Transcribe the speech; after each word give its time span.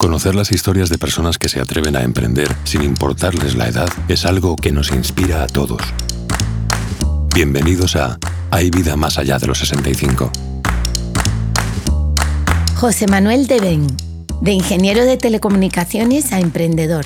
Conocer 0.00 0.34
las 0.34 0.50
historias 0.50 0.88
de 0.88 0.96
personas 0.96 1.36
que 1.36 1.50
se 1.50 1.60
atreven 1.60 1.94
a 1.94 2.00
emprender 2.00 2.48
sin 2.64 2.82
importarles 2.82 3.54
la 3.54 3.68
edad 3.68 3.90
es 4.08 4.24
algo 4.24 4.56
que 4.56 4.72
nos 4.72 4.92
inspira 4.92 5.42
a 5.42 5.46
todos. 5.46 5.82
Bienvenidos 7.34 7.96
a 7.96 8.18
Hay 8.50 8.70
vida 8.70 8.96
más 8.96 9.18
allá 9.18 9.38
de 9.38 9.46
los 9.46 9.58
65. 9.58 10.32
José 12.76 13.08
Manuel 13.08 13.46
Deben, 13.46 13.88
de 14.40 14.52
ingeniero 14.52 15.04
de 15.04 15.18
telecomunicaciones 15.18 16.32
a 16.32 16.40
emprendedor. 16.40 17.04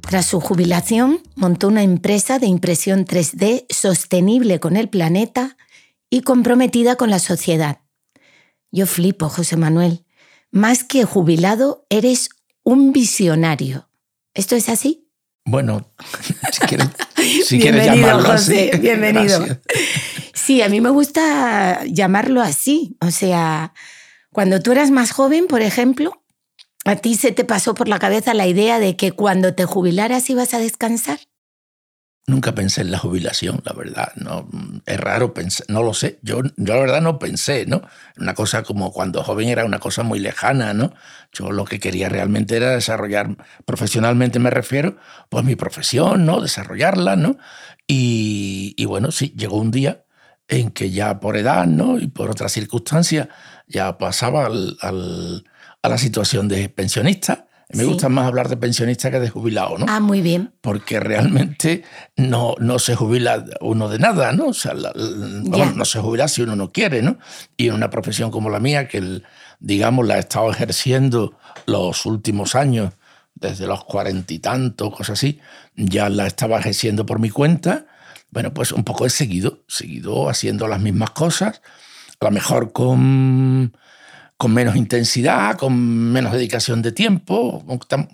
Tras 0.00 0.26
su 0.26 0.40
jubilación, 0.40 1.20
montó 1.36 1.68
una 1.68 1.84
empresa 1.84 2.40
de 2.40 2.48
impresión 2.48 3.04
3D 3.04 3.66
sostenible 3.68 4.58
con 4.58 4.76
el 4.76 4.88
planeta 4.88 5.56
y 6.10 6.22
comprometida 6.22 6.96
con 6.96 7.08
la 7.08 7.20
sociedad. 7.20 7.82
Yo 8.72 8.88
flipo, 8.88 9.28
José 9.28 9.56
Manuel 9.56 10.04
más 10.50 10.84
que 10.84 11.04
jubilado, 11.04 11.86
eres 11.90 12.30
un 12.62 12.92
visionario. 12.92 13.88
¿Esto 14.34 14.56
es 14.56 14.68
así? 14.68 15.08
Bueno, 15.44 15.90
si 16.52 16.60
quieres, 16.60 16.88
si 17.46 17.58
llamarlo 17.58 18.30
José, 18.30 18.70
así. 18.72 18.80
Bienvenido. 18.80 19.46
Sí, 20.34 20.62
a 20.62 20.68
mí 20.68 20.80
me 20.80 20.90
gusta 20.90 21.84
llamarlo 21.84 22.40
así. 22.42 22.96
O 23.00 23.10
sea, 23.10 23.72
cuando 24.32 24.60
tú 24.60 24.72
eras 24.72 24.90
más 24.90 25.12
joven, 25.12 25.46
por 25.46 25.62
ejemplo, 25.62 26.22
¿a 26.84 26.96
ti 26.96 27.14
se 27.14 27.32
te 27.32 27.44
pasó 27.44 27.74
por 27.74 27.88
la 27.88 27.98
cabeza 27.98 28.34
la 28.34 28.46
idea 28.46 28.78
de 28.78 28.96
que 28.96 29.12
cuando 29.12 29.54
te 29.54 29.64
jubilaras 29.64 30.28
ibas 30.30 30.54
a 30.54 30.58
descansar? 30.58 31.18
Nunca 32.26 32.54
pensé 32.54 32.82
en 32.82 32.92
la 32.92 32.98
jubilación, 32.98 33.60
la 33.64 33.72
verdad. 33.72 34.12
No, 34.14 34.48
es 34.86 35.00
raro 35.00 35.34
pensar, 35.34 35.66
no 35.68 35.82
lo 35.82 35.94
sé. 35.94 36.20
Yo, 36.22 36.42
yo 36.56 36.74
la 36.74 36.80
verdad 36.80 37.00
no 37.00 37.18
pensé, 37.18 37.66
¿no? 37.66 37.82
Una 38.18 38.34
cosa 38.34 38.62
como 38.62 38.92
cuando 38.92 39.24
joven 39.24 39.48
era 39.48 39.64
una 39.64 39.80
cosa 39.80 40.04
muy 40.04 40.20
lejana, 40.20 40.72
¿no? 40.72 40.92
Yo 41.32 41.50
lo 41.50 41.64
que 41.64 41.80
quería 41.80 42.08
realmente 42.08 42.56
era 42.56 42.70
desarrollar, 42.70 43.36
profesionalmente 43.64 44.38
me 44.38 44.50
refiero, 44.50 44.96
pues 45.28 45.44
mi 45.44 45.56
profesión, 45.56 46.24
¿no? 46.24 46.40
Desarrollarla, 46.40 47.16
¿no? 47.16 47.36
Y, 47.88 48.74
y 48.76 48.84
bueno, 48.84 49.10
sí, 49.10 49.34
llegó 49.36 49.56
un 49.56 49.72
día 49.72 50.04
en 50.46 50.70
que 50.70 50.90
ya 50.90 51.18
por 51.20 51.36
edad, 51.36 51.66
¿no? 51.66 51.98
Y 51.98 52.06
por 52.08 52.30
otras 52.30 52.52
circunstancias, 52.52 53.28
ya 53.66 53.98
pasaba 53.98 54.46
al, 54.46 54.76
al, 54.82 55.44
a 55.82 55.88
la 55.88 55.98
situación 55.98 56.48
de 56.48 56.68
pensionista 56.68 57.48
me 57.72 57.84
gusta 57.84 58.08
más 58.08 58.26
hablar 58.26 58.48
de 58.48 58.56
pensionista 58.56 59.10
que 59.10 59.20
de 59.20 59.28
jubilado, 59.28 59.78
¿no? 59.78 59.86
Ah, 59.88 60.00
muy 60.00 60.20
bien. 60.20 60.52
Porque 60.60 61.00
realmente 61.00 61.84
no, 62.16 62.54
no 62.58 62.78
se 62.78 62.96
jubila 62.96 63.44
uno 63.60 63.88
de 63.88 63.98
nada, 63.98 64.32
¿no? 64.32 64.48
O 64.48 64.54
sea, 64.54 64.74
no 64.74 65.84
se 65.84 66.00
jubila 66.00 66.28
si 66.28 66.42
uno 66.42 66.56
no 66.56 66.72
quiere, 66.72 67.02
¿no? 67.02 67.18
Y 67.56 67.68
en 67.68 67.74
una 67.74 67.90
profesión 67.90 68.30
como 68.30 68.50
la 68.50 68.60
mía, 68.60 68.88
que 68.88 69.22
digamos 69.60 70.06
la 70.06 70.16
he 70.16 70.20
estado 70.20 70.50
ejerciendo 70.50 71.38
los 71.66 72.06
últimos 72.06 72.54
años, 72.54 72.94
desde 73.34 73.66
los 73.66 73.84
cuarenta 73.84 74.34
y 74.34 74.38
tantos, 74.38 74.94
cosas 74.94 75.18
así, 75.18 75.40
ya 75.76 76.08
la 76.08 76.26
estaba 76.26 76.58
ejerciendo 76.58 77.06
por 77.06 77.20
mi 77.20 77.30
cuenta. 77.30 77.86
Bueno, 78.30 78.52
pues 78.52 78.72
un 78.72 78.84
poco 78.84 79.06
he 79.06 79.10
seguido, 79.10 79.64
seguido 79.66 80.28
haciendo 80.28 80.68
las 80.68 80.80
mismas 80.80 81.10
cosas, 81.10 81.62
a 82.20 82.24
lo 82.26 82.30
mejor 82.30 82.72
con 82.72 83.76
con 84.40 84.54
menos 84.54 84.74
intensidad, 84.74 85.58
con 85.58 85.76
menos 86.12 86.32
dedicación 86.32 86.80
de 86.80 86.92
tiempo, 86.92 87.62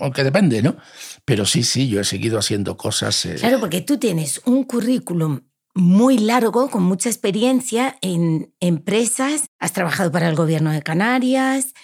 aunque 0.00 0.24
depende, 0.24 0.60
¿no? 0.60 0.76
Pero 1.24 1.46
sí, 1.46 1.62
sí, 1.62 1.86
yo 1.86 2.00
he 2.00 2.04
seguido 2.04 2.36
haciendo 2.36 2.76
cosas. 2.76 3.24
Eh, 3.26 3.36
claro, 3.38 3.60
porque 3.60 3.80
tú 3.80 3.96
tienes 3.98 4.42
un 4.44 4.64
currículum 4.64 5.42
muy 5.76 6.18
largo, 6.18 6.68
con 6.68 6.82
mucha 6.82 7.08
experiencia 7.08 7.96
en 8.00 8.52
empresas, 8.58 9.50
has 9.60 9.72
trabajado 9.72 10.10
para 10.10 10.28
el 10.28 10.34
gobierno 10.34 10.72
de 10.72 10.82
Canarias 10.82 11.74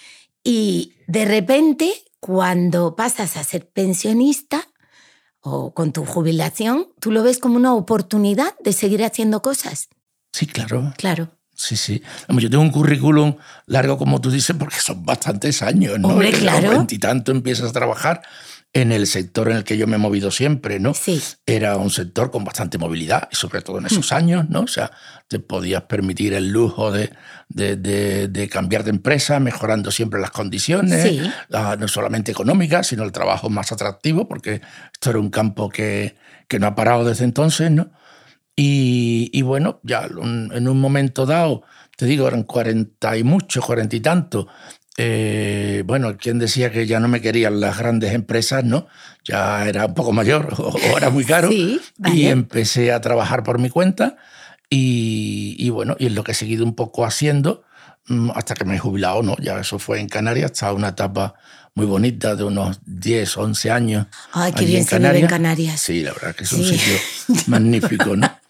y 0.42 0.94
de 1.06 1.24
repente, 1.24 1.92
cuando 2.18 2.96
pasas 2.96 3.36
a 3.36 3.44
ser 3.44 3.70
pensionista 3.70 4.66
o 5.38 5.72
con 5.72 5.92
tu 5.92 6.04
jubilación, 6.04 6.88
tú 6.98 7.12
lo 7.12 7.22
ves 7.22 7.38
como 7.38 7.54
una 7.54 7.74
oportunidad 7.74 8.56
de 8.58 8.72
seguir 8.72 9.04
haciendo 9.04 9.40
cosas. 9.40 9.88
Sí, 10.32 10.48
claro. 10.48 10.94
Claro. 10.96 11.30
Sí, 11.62 11.76
sí. 11.76 12.02
Yo 12.28 12.50
tengo 12.50 12.64
un 12.64 12.72
currículum 12.72 13.36
largo, 13.66 13.96
como 13.96 14.20
tú 14.20 14.32
dices, 14.32 14.56
porque 14.58 14.80
son 14.80 15.04
bastantes 15.04 15.62
años, 15.62 15.96
¿no? 15.96 16.08
Hombre, 16.08 16.32
claro. 16.32 16.84
y 16.90 16.98
tanto 16.98 17.30
empiezas 17.30 17.70
a 17.70 17.72
trabajar 17.72 18.20
en 18.72 18.90
el 18.90 19.06
sector 19.06 19.48
en 19.48 19.58
el 19.58 19.62
que 19.62 19.76
yo 19.76 19.86
me 19.86 19.94
he 19.94 19.98
movido 19.98 20.32
siempre, 20.32 20.80
¿no? 20.80 20.92
Sí. 20.92 21.22
Era 21.46 21.76
un 21.76 21.90
sector 21.90 22.32
con 22.32 22.42
bastante 22.42 22.78
movilidad, 22.78 23.28
y 23.30 23.36
sobre 23.36 23.62
todo 23.62 23.78
en 23.78 23.86
esos 23.86 24.10
años, 24.10 24.50
¿no? 24.50 24.62
O 24.62 24.66
sea, 24.66 24.90
te 25.28 25.38
podías 25.38 25.82
permitir 25.82 26.34
el 26.34 26.50
lujo 26.50 26.90
de, 26.90 27.12
de, 27.48 28.48
cambiar 28.50 28.82
de 28.82 28.90
empresa, 28.90 29.38
mejorando 29.38 29.92
siempre 29.92 30.20
las 30.20 30.32
condiciones, 30.32 31.30
no 31.48 31.86
solamente 31.86 32.32
económicas, 32.32 32.88
sino 32.88 33.04
el 33.04 33.12
trabajo 33.12 33.50
más 33.50 33.70
atractivo, 33.70 34.26
porque 34.26 34.62
esto 34.92 35.10
era 35.10 35.20
un 35.20 35.30
campo 35.30 35.68
que, 35.68 36.16
que 36.48 36.58
no 36.58 36.66
ha 36.66 36.74
parado 36.74 37.04
desde 37.04 37.22
entonces, 37.22 37.70
¿no? 37.70 37.92
Y, 38.54 39.42
bueno, 39.42 39.80
ya 39.82 40.04
en 40.04 40.68
un 40.68 40.80
momento 40.80 41.24
dado, 41.26 41.62
te 41.96 42.06
digo, 42.06 42.28
eran 42.28 42.42
cuarenta 42.42 43.16
y 43.16 43.24
muchos, 43.24 43.64
cuarenta 43.64 43.96
y 43.96 44.00
tantos. 44.00 44.46
Eh, 44.98 45.82
bueno, 45.86 46.18
quien 46.18 46.38
decía 46.38 46.70
que 46.70 46.86
ya 46.86 47.00
no 47.00 47.08
me 47.08 47.22
querían 47.22 47.60
las 47.60 47.78
grandes 47.78 48.12
empresas, 48.12 48.62
¿no? 48.62 48.88
Ya 49.24 49.66
era 49.66 49.86
un 49.86 49.94
poco 49.94 50.12
mayor 50.12 50.54
o, 50.58 50.76
era 50.96 51.10
muy 51.10 51.24
caro. 51.24 51.50
Y 51.50 52.26
empecé 52.26 52.92
a 52.92 53.00
trabajar 53.00 53.42
por 53.42 53.58
mi 53.58 53.70
cuenta. 53.70 54.16
Y, 54.68 55.68
bueno, 55.70 55.96
y 55.98 56.06
es 56.06 56.12
lo 56.12 56.24
que 56.24 56.32
he 56.32 56.34
seguido 56.34 56.64
un 56.64 56.74
poco 56.74 57.04
haciendo 57.04 57.62
mm, 58.06 58.30
hasta 58.34 58.54
que 58.54 58.64
me 58.64 58.76
he 58.76 58.78
jubilado, 58.78 59.22
¿no? 59.22 59.36
Ya 59.38 59.58
eso 59.60 59.78
fue 59.78 60.00
en 60.00 60.08
Canarias, 60.08 60.52
hasta 60.52 60.72
una 60.72 60.88
etapa 60.88 61.34
muy 61.74 61.84
bonita 61.84 62.36
de 62.36 62.44
unos 62.44 62.80
10, 62.86 63.36
11 63.36 63.70
años. 63.70 64.06
Ay, 64.32 64.52
qué 64.52 64.64
bien 64.64 64.84
se 64.84 64.98
vive 64.98 65.18
en 65.18 65.26
Canarias. 65.26 65.80
Sí, 65.80 66.02
la 66.02 66.12
verdad 66.12 66.34
que 66.34 66.44
es 66.44 66.52
un 66.52 66.64
sitio 66.64 66.94
magnífico, 67.48 68.16
¿no? 68.16 68.41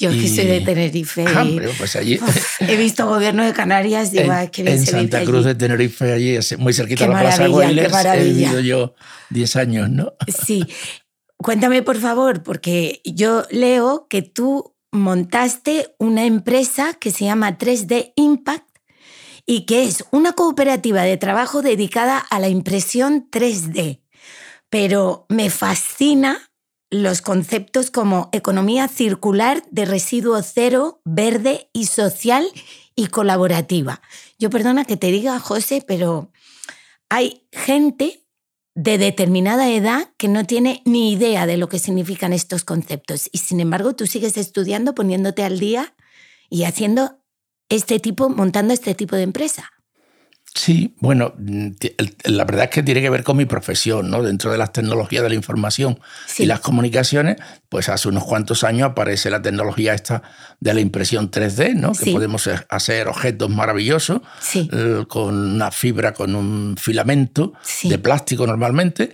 Yo 0.00 0.10
que 0.10 0.28
soy 0.28 0.46
de 0.46 0.60
Tenerife. 0.62 1.24
Ah, 1.28 1.44
pues 1.76 1.94
allí. 1.94 2.18
he 2.60 2.76
visto 2.76 3.06
gobierno 3.06 3.44
de 3.44 3.52
Canarias, 3.52 4.10
digo, 4.10 4.32
en, 4.32 4.50
bien 4.50 4.68
en 4.68 4.86
Santa 4.86 5.22
Cruz 5.24 5.44
de 5.44 5.54
Tenerife, 5.54 6.10
allí, 6.10 6.38
muy 6.56 6.72
cerquita 6.72 7.04
de 7.06 7.12
la 7.12 7.20
Plaza 7.20 7.46
Guaylers, 7.48 7.94
he 8.06 8.24
vivido 8.24 8.60
yo 8.60 8.94
10 9.28 9.56
años, 9.56 9.90
¿no? 9.90 10.14
Sí. 10.26 10.64
Cuéntame, 11.36 11.82
por 11.82 11.98
favor, 11.98 12.42
porque 12.42 13.02
yo 13.04 13.44
leo 13.50 14.06
que 14.08 14.22
tú 14.22 14.74
montaste 14.90 15.94
una 15.98 16.24
empresa 16.24 16.94
que 16.94 17.10
se 17.10 17.26
llama 17.26 17.58
3D 17.58 18.12
Impact 18.16 18.66
y 19.46 19.66
que 19.66 19.84
es 19.84 20.04
una 20.12 20.32
cooperativa 20.32 21.02
de 21.02 21.16
trabajo 21.16 21.62
dedicada 21.62 22.18
a 22.18 22.38
la 22.40 22.48
impresión 22.48 23.28
3D. 23.30 24.00
Pero 24.68 25.26
me 25.28 25.50
fascina 25.50 26.49
los 26.90 27.22
conceptos 27.22 27.90
como 27.90 28.28
economía 28.32 28.88
circular 28.88 29.62
de 29.70 29.84
residuo 29.84 30.42
cero, 30.42 31.00
verde 31.04 31.70
y 31.72 31.86
social 31.86 32.46
y 32.96 33.06
colaborativa. 33.06 34.02
Yo 34.38 34.50
perdona 34.50 34.84
que 34.84 34.96
te 34.96 35.06
diga, 35.08 35.38
José, 35.38 35.84
pero 35.86 36.32
hay 37.08 37.46
gente 37.52 38.26
de 38.74 38.98
determinada 38.98 39.70
edad 39.70 40.12
que 40.16 40.28
no 40.28 40.44
tiene 40.44 40.82
ni 40.84 41.12
idea 41.12 41.46
de 41.46 41.56
lo 41.56 41.68
que 41.68 41.78
significan 41.78 42.32
estos 42.32 42.64
conceptos 42.64 43.28
y 43.32 43.38
sin 43.38 43.60
embargo 43.60 43.94
tú 43.94 44.06
sigues 44.06 44.36
estudiando, 44.36 44.94
poniéndote 44.94 45.44
al 45.44 45.58
día 45.58 45.94
y 46.48 46.64
haciendo 46.64 47.20
este 47.68 48.00
tipo, 48.00 48.28
montando 48.28 48.74
este 48.74 48.94
tipo 48.94 49.16
de 49.16 49.22
empresa. 49.22 49.70
Sí, 50.52 50.96
bueno, 50.98 51.32
mm, 51.38 51.68
la 52.24 52.44
verdad 52.44 52.64
es 52.64 52.70
que 52.70 52.82
tiene 52.82 53.00
que 53.00 53.10
ver 53.10 53.22
con 53.22 53.36
mi 53.36 53.44
profesión, 53.44 54.10
¿no? 54.10 54.22
Dentro 54.22 54.50
de 54.50 54.58
las 54.58 54.72
tecnologías 54.72 55.22
de 55.22 55.28
la 55.28 55.34
información 55.36 56.00
y 56.38 56.46
las 56.46 56.58
comunicaciones, 56.58 57.36
pues 57.68 57.88
hace 57.88 58.08
unos 58.08 58.24
cuantos 58.24 58.64
años 58.64 58.90
aparece 58.90 59.30
la 59.30 59.40
tecnología 59.40 59.94
esta 59.94 60.22
de 60.58 60.74
la 60.74 60.80
impresión 60.80 61.30
3D, 61.30 61.74
¿no? 61.74 61.92
Que 61.92 62.10
podemos 62.10 62.48
hacer 62.68 63.06
objetos 63.06 63.48
maravillosos 63.48 64.22
eh, 64.54 65.04
con 65.08 65.36
una 65.36 65.70
fibra, 65.70 66.12
con 66.14 66.34
un 66.34 66.76
filamento 66.76 67.52
de 67.84 67.98
plástico 67.98 68.46
normalmente. 68.46 69.12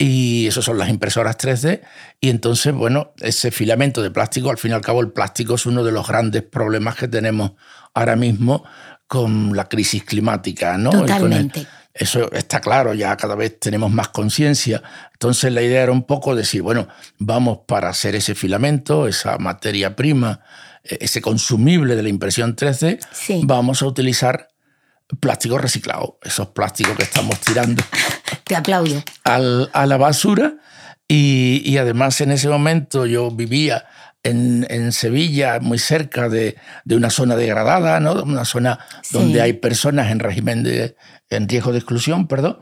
Y 0.00 0.46
eso 0.46 0.62
son 0.62 0.78
las 0.78 0.88
impresoras 0.88 1.36
3D. 1.36 1.82
Y 2.20 2.30
entonces, 2.30 2.72
bueno, 2.72 3.12
ese 3.18 3.50
filamento 3.50 4.00
de 4.00 4.12
plástico, 4.12 4.48
al 4.48 4.56
fin 4.56 4.70
y 4.70 4.74
al 4.74 4.80
cabo, 4.80 5.00
el 5.00 5.10
plástico 5.10 5.56
es 5.56 5.66
uno 5.66 5.82
de 5.82 5.90
los 5.90 6.06
grandes 6.06 6.44
problemas 6.44 6.94
que 6.94 7.08
tenemos 7.08 7.52
ahora 7.94 8.14
mismo 8.14 8.64
con 9.08 9.56
la 9.56 9.68
crisis 9.68 10.04
climática, 10.04 10.76
¿no? 10.76 10.90
Totalmente. 10.90 11.66
eso 11.94 12.30
está 12.30 12.60
claro, 12.60 12.92
ya 12.92 13.16
cada 13.16 13.34
vez 13.34 13.58
tenemos 13.58 13.90
más 13.90 14.08
conciencia. 14.10 14.82
Entonces 15.14 15.50
la 15.52 15.62
idea 15.62 15.82
era 15.82 15.92
un 15.92 16.04
poco 16.04 16.36
decir, 16.36 16.62
bueno, 16.62 16.86
vamos 17.18 17.60
para 17.66 17.88
hacer 17.88 18.14
ese 18.14 18.34
filamento, 18.34 19.08
esa 19.08 19.38
materia 19.38 19.96
prima, 19.96 20.40
e-, 20.84 20.98
ese 21.00 21.22
consumible 21.22 21.96
de 21.96 22.02
la 22.02 22.10
impresión 22.10 22.54
3D, 22.54 23.00
vamos 23.44 23.80
a 23.82 23.86
utilizar 23.86 24.48
plástico 25.20 25.56
reciclado, 25.56 26.18
esos 26.22 26.48
plásticos 26.48 26.94
que 26.94 27.04
estamos 27.04 27.40
tirando. 27.40 27.82
Te 28.44 28.56
aplaudo. 28.56 29.02
a 29.24 29.86
la 29.86 29.96
basura. 29.96 30.54
Y, 31.10 31.62
y 31.64 31.78
además 31.78 32.20
en 32.20 32.32
ese 32.32 32.50
momento 32.50 33.06
yo 33.06 33.30
vivía 33.30 33.86
en, 34.22 34.92
Sevilla, 34.92 35.58
muy 35.60 35.78
cerca 35.78 36.28
de, 36.28 36.56
una 36.90 37.10
zona 37.10 37.36
degradada, 37.36 38.00
¿no? 38.00 38.22
una 38.22 38.44
zona 38.44 38.78
donde 39.10 39.40
hay 39.40 39.54
personas 39.54 40.10
en 40.10 40.18
régimen 40.18 40.62
de 40.62 40.96
en 41.30 41.48
riesgo 41.48 41.72
de 41.72 41.78
exclusión, 41.78 42.26
perdón. 42.26 42.58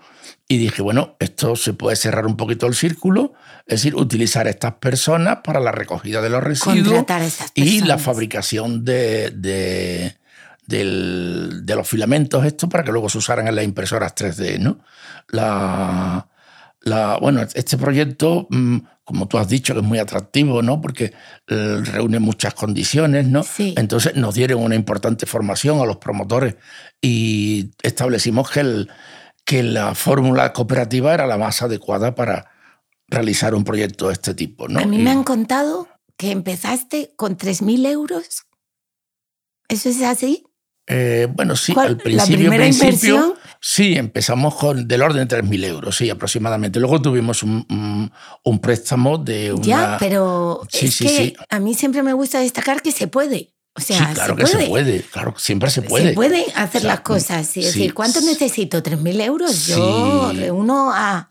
Y 0.48 0.58
dije, 0.58 0.82
bueno, 0.82 1.16
esto 1.18 1.56
se 1.56 1.72
puede 1.72 1.96
cerrar 1.96 2.26
un 2.26 2.36
poquito 2.36 2.66
el 2.66 2.74
círculo, 2.74 3.34
es 3.66 3.80
decir, 3.80 3.94
utilizar 3.94 4.46
a 4.46 4.50
estas 4.50 4.74
personas 4.74 5.38
para 5.42 5.60
la 5.60 5.72
recogida 5.72 6.20
de 6.20 6.30
los 6.30 6.42
residuos 6.42 7.04
y 7.54 7.80
la 7.80 7.98
fabricación 7.98 8.84
de, 8.84 9.30
de, 9.30 10.16
de, 10.66 11.74
los 11.74 11.88
filamentos 11.88 12.44
estos 12.44 12.68
para 12.68 12.84
que 12.84 12.92
luego 12.92 13.08
se 13.08 13.18
usaran 13.18 13.48
en 13.48 13.56
las 13.56 13.64
impresoras 13.64 14.14
3D. 14.14 14.58
¿no? 14.58 14.78
La, 15.28 16.28
la, 16.80 17.18
bueno, 17.18 17.42
este 17.54 17.76
proyecto, 17.76 18.46
mm, 18.50 18.78
como 19.06 19.28
tú 19.28 19.38
has 19.38 19.48
dicho, 19.48 19.72
que 19.72 19.80
es 19.80 19.86
muy 19.86 20.00
atractivo, 20.00 20.62
¿no? 20.62 20.80
Porque 20.80 21.12
eh, 21.46 21.80
reúne 21.84 22.18
muchas 22.18 22.54
condiciones, 22.54 23.24
¿no? 23.28 23.44
Entonces 23.56 24.16
nos 24.16 24.34
dieron 24.34 24.60
una 24.60 24.74
importante 24.74 25.26
formación 25.26 25.78
a 25.78 25.86
los 25.86 25.98
promotores 25.98 26.56
y 27.00 27.70
establecimos 27.82 28.50
que, 28.50 28.60
el, 28.60 28.90
que 29.44 29.62
la 29.62 29.94
fórmula 29.94 30.52
cooperativa 30.52 31.14
era 31.14 31.28
la 31.28 31.38
más 31.38 31.62
adecuada 31.62 32.16
para 32.16 32.50
realizar 33.06 33.54
un 33.54 33.62
proyecto 33.62 34.08
de 34.08 34.14
este 34.14 34.34
tipo, 34.34 34.66
¿no? 34.66 34.80
A 34.80 34.86
mí 34.86 34.98
me 34.98 35.10
han 35.10 35.22
contado 35.22 35.86
que 36.16 36.32
empezaste 36.32 37.12
con 37.14 37.38
3.000 37.38 37.86
euros. 37.86 38.42
¿Eso 39.68 39.88
es 39.88 40.02
así? 40.02 40.46
Eh, 40.86 41.26
bueno, 41.32 41.56
sí, 41.56 41.74
al 41.76 41.96
principio, 41.96 42.48
¿La 42.50 42.66
inversión? 42.66 43.34
sí, 43.60 43.96
empezamos 43.96 44.54
con 44.54 44.86
del 44.86 45.02
orden 45.02 45.26
de 45.26 45.42
3.000 45.42 45.64
euros, 45.64 45.96
sí, 45.96 46.08
aproximadamente. 46.08 46.78
Luego 46.78 47.02
tuvimos 47.02 47.42
un, 47.42 48.10
un, 48.44 48.58
préstamo 48.60 49.18
de 49.18 49.52
una... 49.52 49.64
Ya, 49.64 49.96
pero 49.98 50.62
sí, 50.68 50.88
sí, 50.88 51.08
sí. 51.08 51.36
a 51.50 51.58
mí 51.58 51.74
siempre 51.74 52.02
me 52.04 52.12
gusta 52.12 52.38
destacar 52.38 52.82
que 52.82 52.92
se 52.92 53.08
puede. 53.08 53.55
O 53.76 53.80
sea, 53.80 54.08
sí, 54.08 54.14
claro 54.14 54.36
que 54.36 54.46
se 54.46 54.66
puede, 54.66 55.02
claro, 55.02 55.34
siempre 55.36 55.68
se 55.68 55.82
puede. 55.82 56.08
Se 56.08 56.14
puede 56.14 56.46
hacer 56.54 56.84
las 56.84 57.00
cosas. 57.00 57.56
Es 57.56 57.66
decir, 57.66 57.92
¿cuánto 57.92 58.22
necesito? 58.22 58.82
¿3.000 58.82 59.20
euros? 59.20 59.66
Yo 59.66 60.32
reúno 60.34 60.92
a, 60.92 61.28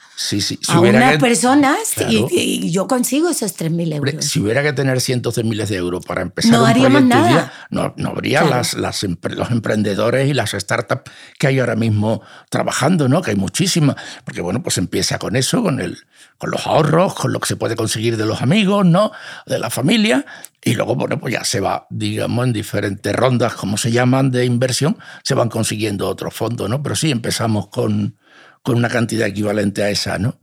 a 0.67 0.79
unas 0.79 1.17
personas 1.17 1.77
y, 2.07 2.69
yo 2.69 2.87
consigo 2.87 3.29
esos 3.29 3.57
3.000 3.57 3.95
euros. 3.95 4.25
Si 4.25 4.39
hubiera 4.39 4.61
que 4.61 4.73
tener 4.73 5.01
cientos 5.01 5.35
de 5.35 5.43
miles 5.43 5.69
de 5.69 5.77
euros 5.77 6.05
para 6.05 6.21
empezar 6.21 6.51
no 6.51 6.63
un 6.63 6.69
haríamos 6.69 7.03
nada. 7.03 7.51
no, 7.69 7.93
no 7.97 8.09
habría 8.09 8.43
las, 8.43 8.75
las, 8.75 9.03
los 9.03 9.51
emprendedores 9.51 10.29
y 10.29 10.33
las 10.33 10.51
startups 10.51 11.09
que 11.39 11.47
hay 11.47 11.59
ahora 11.59 11.75
mismo 11.75 12.21
trabajando, 12.49 13.09
¿no? 13.09 13.23
Que 13.23 13.31
hay 13.31 13.37
muchísimas. 13.37 13.95
Porque, 14.23 14.41
bueno, 14.41 14.61
pues 14.61 14.77
empieza 14.77 15.17
con 15.17 15.35
eso, 15.35 15.63
con, 15.63 15.79
el, 15.79 15.97
con 16.37 16.51
los 16.51 16.67
ahorros, 16.67 17.15
con 17.15 17.33
lo 17.33 17.39
que 17.39 17.47
se 17.47 17.55
puede 17.55 17.75
conseguir 17.75 18.17
de 18.17 18.25
los 18.25 18.41
amigos, 18.41 18.85
¿no? 18.85 19.11
De 19.47 19.57
la 19.57 19.69
familia. 19.71 20.25
Y 20.67 20.73
luego, 20.73 20.95
bueno, 20.95 21.19
pues 21.19 21.31
ya 21.31 21.43
se 21.43 21.59
va, 21.59 21.85
digamos, 21.91 22.43
en 22.43 22.51
diferentes 22.51 23.15
rondas, 23.15 23.53
como 23.53 23.77
se 23.77 23.91
llaman, 23.91 24.31
de 24.31 24.45
inversión, 24.45 24.97
se 25.23 25.35
van 25.35 25.47
consiguiendo 25.47 26.09
otros 26.09 26.33
fondos, 26.33 26.67
¿no? 26.67 26.81
Pero 26.81 26.95
sí 26.95 27.11
empezamos 27.11 27.67
con, 27.67 28.17
con 28.63 28.75
una 28.75 28.89
cantidad 28.89 29.27
equivalente 29.27 29.83
a 29.83 29.91
esa, 29.91 30.17
¿no? 30.17 30.39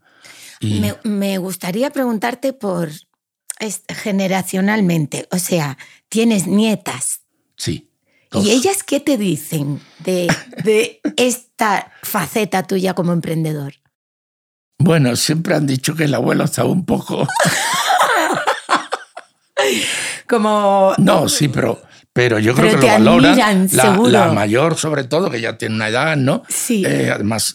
Me, 1.02 1.38
gustaría 1.38 1.90
preguntarte 1.90 2.52
por 2.52 2.90
generacionalmente, 3.88 5.26
o 5.32 5.40
sea, 5.40 5.76
tienes 6.08 6.46
nietas. 6.46 7.22
Sí. 7.56 7.90
¿Y 8.32 8.52
ellas 8.52 8.84
qué 8.84 9.00
te 9.00 9.18
dicen 9.18 9.80
de, 9.98 10.28
de 10.62 11.00
esta 11.16 11.90
faceta 12.04 12.62
tuya 12.62 12.94
como 12.94 13.12
emprendedor? 13.12 13.74
Bueno, 14.78 15.16
siempre 15.16 15.56
han 15.56 15.66
dicho 15.66 15.96
que 15.96 16.04
el 16.04 16.14
abuelo 16.14 16.44
estaba 16.44 16.70
un 16.70 16.86
poco 16.86 17.26
como... 20.32 20.94
No, 20.96 21.28
sí, 21.28 21.48
pero, 21.48 21.82
pero 22.12 22.38
yo 22.38 22.54
creo 22.54 22.80
que 22.80 22.86
lo 22.86 23.18
valoran. 23.18 23.68
la, 23.72 24.32
mayor, 24.32 24.76
sobre 24.76 25.04
todo, 25.04 25.30
que 25.30 25.40
ya 25.40 25.58
tiene 25.58 25.74
una 25.74 25.88
edad, 25.88 26.16
¿no? 26.16 26.42
Sí. 26.48 26.82
Eh, 26.86 27.10
además, 27.14 27.54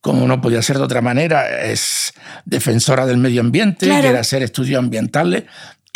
como 0.00 0.26
no 0.26 0.40
podía 0.40 0.60
ser 0.60 0.78
de 0.78 0.82
otra 0.82 1.00
manera, 1.00 1.62
es 1.62 2.12
defensora 2.44 3.06
del 3.06 3.18
medio 3.18 3.40
ambiente, 3.40 3.86
quiere 3.86 4.18
hacer 4.18 4.42
estudios 4.42 4.78
ambientales. 4.78 5.44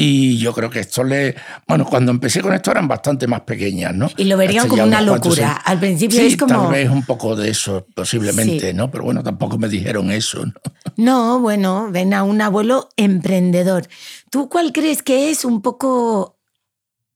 Y 0.00 0.38
yo 0.38 0.54
creo 0.54 0.70
que 0.70 0.78
esto 0.78 1.02
le. 1.02 1.34
Bueno, 1.66 1.84
cuando 1.84 2.12
empecé 2.12 2.40
con 2.40 2.54
esto 2.54 2.70
eran 2.70 2.86
bastante 2.86 3.26
más 3.26 3.40
pequeñas, 3.40 3.92
¿no? 3.92 4.08
Y 4.16 4.26
lo 4.26 4.36
verían 4.36 4.68
como 4.68 4.84
una 4.84 5.00
locura. 5.00 5.54
Al 5.54 5.80
principio 5.80 6.20
es 6.20 6.36
como. 6.36 6.54
Tal 6.54 6.70
vez 6.70 6.88
un 6.88 7.04
poco 7.04 7.34
de 7.34 7.50
eso, 7.50 7.84
posiblemente, 7.92 8.72
¿no? 8.72 8.92
Pero 8.92 9.02
bueno, 9.02 9.24
tampoco 9.24 9.58
me 9.58 9.68
dijeron 9.68 10.12
eso, 10.12 10.46
¿no? 10.46 10.52
No, 10.98 11.38
bueno, 11.38 11.92
ven 11.92 12.12
a 12.12 12.24
un 12.24 12.40
abuelo 12.40 12.88
emprendedor. 12.96 13.88
¿Tú 14.30 14.48
cuál 14.48 14.72
crees 14.72 15.04
que 15.04 15.30
es 15.30 15.44
un 15.44 15.62
poco... 15.62 16.40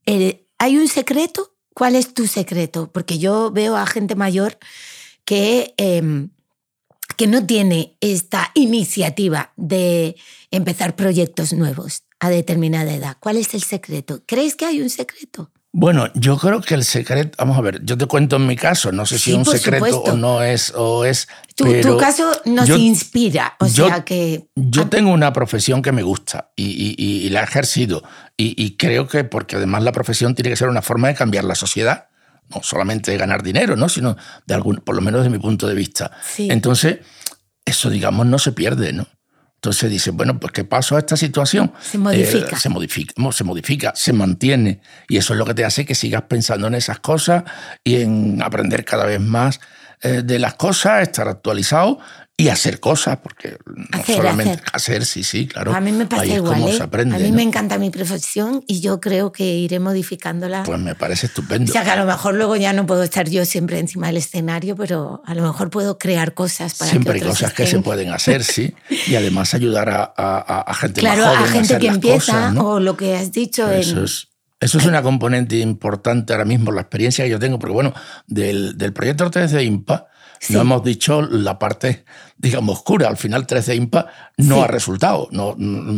¿Hay 0.07 0.79
un 0.79 0.87
secreto? 0.87 1.57
¿Cuál 1.75 1.97
es 1.97 2.15
tu 2.15 2.29
secreto? 2.29 2.93
Porque 2.93 3.19
yo 3.19 3.51
veo 3.51 3.77
a 3.77 3.85
gente 3.87 4.15
mayor 4.15 4.57
que, 5.25 5.75
em, 5.79 6.31
que 7.17 7.27
no 7.27 7.45
tiene 7.45 7.97
esta 8.01 8.53
iniciativa 8.55 9.53
de 9.57 10.15
empezar 10.53 10.95
proyectos 10.95 11.53
nuevos 11.53 12.05
a 12.21 12.31
determinada 12.31 12.95
edad. 12.95 13.17
¿Cuál 13.19 13.37
es 13.37 13.53
el 13.53 13.65
secreto? 13.65 14.23
¿Crees 14.27 14.55
que 14.55 14.65
hay 14.65 14.81
un 14.81 14.91
secreto? 14.91 15.51
Bueno, 15.75 16.09
yo 16.15 16.37
creo 16.37 16.61
que 16.61 16.75
el 16.75 16.85
secreto, 16.85 17.35
vamos 17.39 17.57
a 17.57 17.63
ver, 17.63 17.83
yo 17.83 17.97
te 17.97 18.05
cuento 18.05 18.37
en 18.37 18.47
mi 18.47 18.57
caso, 18.57 18.93
no 18.93 19.07
sé 19.07 19.19
si 19.19 19.31
es 19.31 19.39
un 19.39 19.47
secreto 19.47 20.03
o 20.03 20.17
no 20.19 20.43
es, 20.43 20.71
o 20.77 21.07
es. 21.07 21.29
Tu, 21.57 21.81
tu 21.81 21.97
caso 21.97 22.31
nos 22.45 22.69
inspira, 22.69 23.57
o 23.59 23.67
sea 23.67 24.05
que. 24.05 24.47
Yo 24.55 24.89
tengo 24.91 25.11
una 25.11 25.33
profesión 25.33 25.81
que 25.81 25.91
me 25.91 26.03
gusta 26.03 26.51
y, 26.57 27.27
la 27.31 27.41
he 27.41 27.45
ejercido 27.45 28.03
y, 28.37 28.77
creo 28.77 29.09
que 29.09 29.25
porque 29.25 29.57
además 29.57 29.83
la 29.83 29.93
profesión 29.93 30.35
tiene 30.35 30.51
que 30.51 30.57
ser 30.57 30.69
una 30.69 30.83
forma 30.83 31.09
de 31.09 31.15
cambiar 31.15 31.45
la 31.45 31.55
sociedad, 31.55 32.09
no 32.51 32.63
solamente 32.63 33.11
de 33.11 33.17
ganar 33.17 33.43
dinero, 33.43 33.75
¿no? 33.75 33.89
sino 33.89 34.19
de 34.47 34.55
algún, 34.55 34.77
por 34.77 34.95
lo 34.95 35.01
menos 35.01 35.23
desde 35.23 35.35
mi 35.35 35.43
punto 35.43 35.67
de 35.67 35.75
vista. 35.75 36.11
Entonces, 36.37 36.99
eso 37.65 37.89
digamos 37.89 38.27
no 38.27 38.39
se 38.39 38.53
pierde, 38.53 38.93
¿no? 38.93 39.07
Entonces 39.63 39.93
dice, 39.93 40.11
bueno, 40.11 40.41
pues 40.41 40.53
¿qué 40.53 40.65
pasó 40.65 40.97
a 40.97 40.99
esta 40.99 41.17
situación? 41.17 41.73
Se 41.81 41.97
modifica. 41.97 42.57
Eh, 42.57 42.59
se 42.59 42.69
modifica, 42.69 43.15
se 43.31 43.45
modifica, 43.45 43.93
se 43.95 44.13
mantiene. 44.13 44.81
Y 45.09 45.19
eso 45.19 45.35
es 45.35 45.39
lo 45.39 45.45
que 45.45 45.55
te 45.55 45.65
hace 45.65 45.87
que 45.87 45.95
sigas 45.95 46.23
pensando 46.23 46.67
en 46.67 46.75
esas 46.75 46.99
cosas 46.99 47.45
y 47.85 48.01
en 48.03 48.43
aprender 48.43 48.85
cada 48.85 49.07
vez 49.07 49.21
más 49.21 49.61
eh, 50.03 50.23
de 50.25 50.41
las 50.41 50.55
cosas, 50.55 51.03
estar 51.03 51.29
actualizado 51.29 52.01
y 52.37 52.49
hacer 52.49 52.81
cosas, 52.81 53.19
porque 53.23 53.59
no 53.67 54.05
solamente 54.05 54.63
hacer. 54.73 55.05
sí, 55.05 55.23
sí, 55.23 55.47
claro. 55.47 55.75
A 55.75 55.81
mí 55.81 55.93
me 55.93 56.07
pasa 56.07 56.27
igual. 56.27 56.63
¿eh? 56.63 56.79
a 56.81 57.19
mí 57.19 57.31
me 57.31 57.43
encanta 57.43 57.79
mi 57.79 57.91
profesión 57.91 58.65
y 58.67 58.81
yo 58.81 59.01
creo 59.01 59.33
que 59.33 59.45
iré 59.45 59.79
modificándola. 59.79 60.63
Pues 60.65 60.81
me 60.81 60.95
parece 60.95 61.27
estupendo. 61.27 61.71
O 61.71 61.73
sea, 61.73 61.85
que 61.85 61.91
a 61.91 61.97
lo 61.97 62.07
mejor 62.07 62.35
luego 62.35 62.57
ya 62.57 62.73
no 62.73 62.87
puedo 62.87 63.03
estar 63.03 63.29
yo 63.29 63.45
siempre 63.45 63.79
encima 63.79 64.09
del 64.09 64.17
escenario, 64.17 64.75
pero 64.77 65.23
a 65.25 65.35
lo 65.35 65.43
mejor 65.43 65.71
puedo 65.71 65.99
crear 65.99 66.35
cosas 66.35 66.75
para 66.75 66.91
Siempre 66.91 67.15
hay 67.15 67.21
cosas 67.21 67.53
que 67.53 67.67
se 67.67 67.79
pueden 67.81 68.11
hacer, 68.11 68.43
sí. 68.43 68.75
Y 69.07 69.15
además 69.15 69.55
ayudar 69.55 69.91
a, 69.91 70.13
a, 70.17 70.75
gente 70.75 71.01
claro, 71.01 71.25
más 71.25 71.37
joven 71.37 71.49
a 71.49 71.53
gente 71.53 71.79
que 71.79 71.87
empieza, 71.87 72.53
o 72.63 72.81
lo 72.81 72.97
que 72.97 73.15
has 73.15 73.31
dicho. 73.31 73.71
Eso 73.71 74.05
es. 74.05 74.29
Eso 74.59 74.79
es 74.79 74.87
una 74.87 75.03
componente 75.03 75.59
importante 75.59 76.33
ahora 76.33 76.45
mismo, 76.45 76.71
la 76.71 76.83
experiencia 76.83 77.25
que 77.25 77.31
yo 77.31 77.41
tengo, 77.41 77.59
porque 77.59 77.75
bueno, 77.75 77.93
del, 78.29 78.79
del 78.79 78.93
proyecto 78.93 79.29
3 79.29 79.51
de 79.51 79.65
IMPA, 79.65 80.07
no 80.51 80.61
hemos 80.61 80.83
dicho 80.83 81.23
la 81.23 81.59
parte, 81.59 82.05
digamos, 82.37 82.79
oscura. 82.79 83.09
Al 83.09 83.17
final 83.17 83.47
13 83.47 83.77
IMPA 83.77 84.07
no 84.39 84.63
ha 84.63 84.67
resultado, 84.67 85.29
no, 85.31 85.57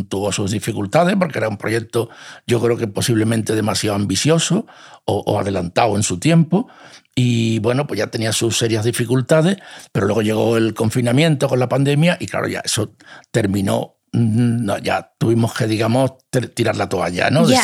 tuvo 0.09 0.33
sus 0.33 0.51
dificultades 0.51 1.17
porque 1.19 1.39
era 1.39 1.49
un 1.49 1.57
proyecto, 1.57 2.11
yo 2.47 2.61
creo 2.61 2.77
que 2.77 2.87
posiblemente 2.87 3.55
demasiado 3.55 3.97
ambicioso 3.97 4.67
o, 5.05 5.39
adelantado 5.39 5.97
en 5.97 6.03
su 6.03 6.19
tiempo. 6.19 6.69
Y 7.15 7.61
bueno, 7.61 7.87
pues 7.87 7.99
ya 7.99 8.09
tenía 8.09 8.33
sus 8.33 8.59
serias 8.59 8.85
dificultades, 8.85 9.57
pero 9.93 10.07
luego 10.07 10.23
llegó 10.23 10.57
el 10.57 10.75
confinamiento 10.75 11.49
con 11.49 11.61
la 11.61 11.69
pandemia 11.69 12.17
y 12.21 12.27
claro, 12.27 12.49
ya 12.49 12.61
eso 12.61 12.93
terminó 13.31 13.99
mm, 14.13 14.69
ya 14.83 15.13
tuvimos 15.17 15.55
que, 15.55 15.69
digamos, 15.69 16.13
tirar 16.55 16.77
la 16.77 16.89
toalla, 16.89 17.31
¿no? 17.31 17.47
De 17.47 17.57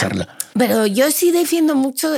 Pero 0.55 0.87
yo 0.87 1.11
sí 1.11 1.33
defiendo 1.33 1.75
mucho 1.75 2.09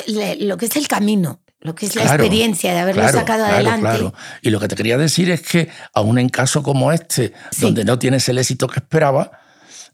lo 0.41 0.57
que 0.59 0.67
es 0.67 0.77
el 0.77 0.89
camino 0.89 1.41
lo 1.63 1.75
que 1.75 1.87
es 1.87 1.95
la 1.95 2.03
experiencia 2.03 2.75
de 2.75 2.81
haberlo 2.81 3.09
sacado 3.09 3.45
adelante. 3.45 3.81
Claro. 3.81 4.15
Y 4.43 4.51
lo 4.51 4.61
que 4.61 4.69
te 4.69 4.75
quería 4.75 4.99
decir 4.99 5.31
es 5.31 5.43
que, 5.43 5.69
aún 5.95 6.19
en 6.19 6.29
casos 6.29 6.63
como 6.63 6.93
este, 6.93 7.33
donde 7.59 7.85
no 7.85 7.99
tienes 7.99 8.29
el 8.29 8.39
éxito 8.39 8.67
que 8.67 8.81
esperaba, 8.81 9.31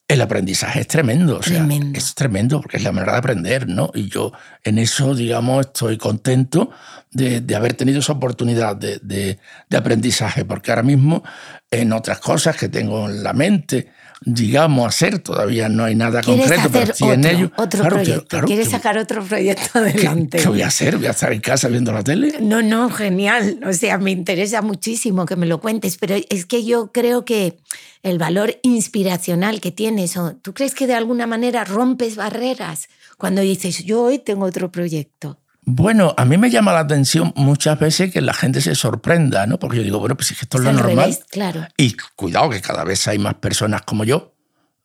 el 0.09 0.23
aprendizaje 0.23 0.81
es 0.81 0.89
tremendo. 0.89 1.39
tremendo. 1.41 1.99
es 1.99 2.15
tremendo 2.15 2.63
porque 2.63 2.79
es 2.79 2.83
la 2.83 2.93
manera 2.93 3.13
de 3.13 3.19
aprender, 3.19 3.69
¿no? 3.69 3.91
Y 3.95 4.09
yo 4.09 4.33
en 4.65 4.79
eso, 4.79 5.15
digamos, 5.15 5.67
estoy 5.67 5.99
contento 5.99 6.71
de, 7.11 7.45
haber 7.55 7.75
tenido 7.75 8.01
esa 8.01 8.13
oportunidad 8.13 8.75
de, 8.75 8.99
de, 9.03 9.77
aprendizaje, 9.77 10.47
porque 10.47 10.71
ahora 10.71 10.83
mismo 10.83 11.23
en 11.71 11.93
otras 11.93 12.21
cosas 12.21 12.57
que 12.57 12.69
tengo 12.69 13.09
en 13.09 13.23
la 13.23 13.33
mente, 13.33 13.89
digamos, 14.23 14.89
hacer. 14.89 15.19
Todavía 15.19 15.69
no 15.69 15.85
hay 15.85 15.95
nada 15.95 16.23
concreto, 16.23 16.69
pero 16.73 16.93
estoy 16.93 17.11
en 17.11 17.25
ello. 17.27 17.53
Otro 17.57 17.85
proyecto. 17.85 18.41
¿Quieres 18.43 18.71
sacar 18.71 18.97
otro 18.99 19.23
proyecto 19.23 19.79
adelante? 19.79 20.39
¿qué, 20.39 20.49
voy 20.49 20.63
a 20.63 20.69
hacer? 20.69 20.97
¿Voy 20.97 21.07
a 21.07 21.11
estar 21.11 21.33
en 21.33 21.41
casa 21.41 21.69
viendo 21.69 21.93
la 21.93 22.03
tele? 22.03 22.35
No, 22.41 22.63
no, 22.63 22.91
genial. 22.91 23.61
O 23.67 23.73
sea, 23.73 23.99
me 23.99 24.11
interesa 24.11 24.63
muchísimo 24.63 25.27
que 25.27 25.37
me 25.37 25.47
lo 25.47 25.61
cuentes, 25.61 25.99
pero 25.99 26.17
es 26.29 26.47
que 26.47 26.65
yo 26.65 26.91
creo 26.93 27.25
que 27.25 27.59
el 28.03 28.19
valor 28.19 28.59
inspiracional 28.63 29.61
que 29.61 29.73
tiene 29.73 29.89
tienes? 29.89 30.17
¿O 30.17 30.35
¿Tú 30.37 30.55
crees 30.55 30.75
que 30.75 30.87
de 30.87 30.95
alguna 30.95 31.27
manera 31.27 31.65
rompes 31.65 32.17
barreras 32.17 32.89
cuando 33.17 33.41
dices, 33.41 33.85
yo 33.85 34.03
hoy 34.03 34.19
tengo 34.19 34.45
otro 34.45 34.71
proyecto? 34.71 35.39
Bueno, 35.71 36.15
a 36.17 36.25
mí 36.25 36.39
me 36.39 36.49
llama 36.49 36.73
la 36.73 36.79
atención 36.79 37.35
muchas 37.37 37.79
veces 37.79 38.11
que 38.11 38.23
la 38.23 38.33
gente 38.33 38.63
se 38.63 38.75
sorprenda, 38.75 39.47
¿no? 39.47 39.59
Porque 39.59 39.77
yo 39.77 39.83
digo, 39.83 39.99
bueno, 39.99 40.17
pues 40.17 40.31
es 40.31 40.39
que 40.39 40.47
esto 40.47 40.57
es, 40.57 40.65
lo 40.65 40.73
normal. 40.73 41.19
claro. 41.29 41.69
Y 41.77 41.95
cuidado, 42.17 42.49
que 42.49 42.63
cada 42.63 42.85
vez 42.85 43.07
hay 43.07 43.19
más 43.19 43.35
personas 43.35 43.83
como 43.83 44.05
yo, 44.05 44.35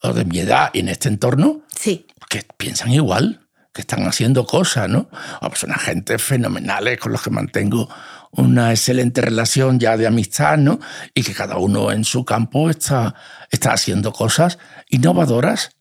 o 0.01 0.11
de 0.11 0.25
mi 0.25 0.39
edad, 0.39 0.71
en 0.73 0.89
este 0.89 1.07
entorno, 1.07 1.61
sí. 1.73 2.05
que 2.29 2.45
piensan 2.57 2.91
igual, 2.91 3.47
que 3.71 3.79
están 3.79 4.05
haciendo 4.05 4.45
cosas, 4.45 4.89
¿no? 4.89 5.09
O 5.39 5.47
pues 5.47 5.59
son 5.59 5.71
agentes 5.71 6.21
fenomenales 6.21 6.99
con 6.99 7.13
los 7.13 7.21
que 7.21 7.29
mantengo 7.29 7.87
una 8.31 8.71
excelente 8.71 9.21
relación 9.21 9.79
ya 9.79 9.95
de 9.95 10.05
amistad, 10.05 10.57
¿no? 10.57 10.81
Y 11.13 11.23
que 11.23 11.33
cada 11.33 11.55
uno 11.59 11.93
en 11.93 12.03
su 12.03 12.25
campo 12.25 12.69
está, 12.69 13.15
está 13.51 13.71
haciendo 13.71 14.11
cosas 14.11 14.59
innovadoras 14.89 15.77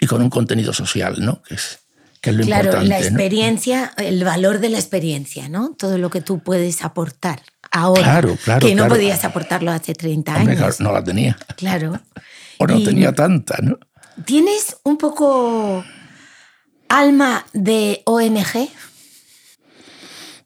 y 0.00 0.06
con 0.06 0.22
un 0.22 0.30
contenido 0.30 0.72
social, 0.72 1.16
¿no? 1.18 1.42
Que 1.42 1.56
es, 1.56 1.80
claro, 2.32 2.82
la 2.82 2.98
experiencia, 2.98 3.92
el 3.96 4.24
valor 4.24 4.60
de 4.60 4.70
la 4.70 4.78
experiencia, 4.78 5.48
¿no? 5.48 5.74
Todo 5.76 5.98
lo 5.98 6.10
que 6.10 6.20
tú 6.20 6.40
puedes 6.40 6.82
aportar 6.84 7.42
ahora. 7.70 8.02
Claro, 8.02 8.38
claro. 8.42 8.66
Que 8.66 8.74
no 8.74 8.84
claro. 8.84 8.94
podías 8.94 9.24
aportarlo 9.24 9.70
hace 9.70 9.94
30 9.94 10.34
años. 10.34 10.80
no 10.80 10.92
la 10.92 11.02
tenía. 11.02 11.36
Claro. 11.56 12.00
o 12.58 12.66
no 12.66 12.82
tenía 12.82 13.12
tanta, 13.12 13.58
¿no? 13.62 13.78
¿Tienes 14.24 14.76
un 14.84 14.96
poco 14.96 15.84
alma 16.88 17.44
de 17.52 18.02
ONG? 18.06 18.70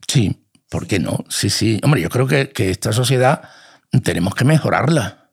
Sí, 0.07 0.43
¿por 0.69 0.87
qué 0.87 0.99
no? 0.99 1.23
Sí, 1.29 1.49
sí. 1.49 1.79
Hombre, 1.83 2.01
yo 2.01 2.09
creo 2.09 2.27
que, 2.27 2.49
que 2.49 2.69
esta 2.69 2.91
sociedad 2.91 3.41
tenemos 4.03 4.35
que 4.35 4.45
mejorarla. 4.45 5.29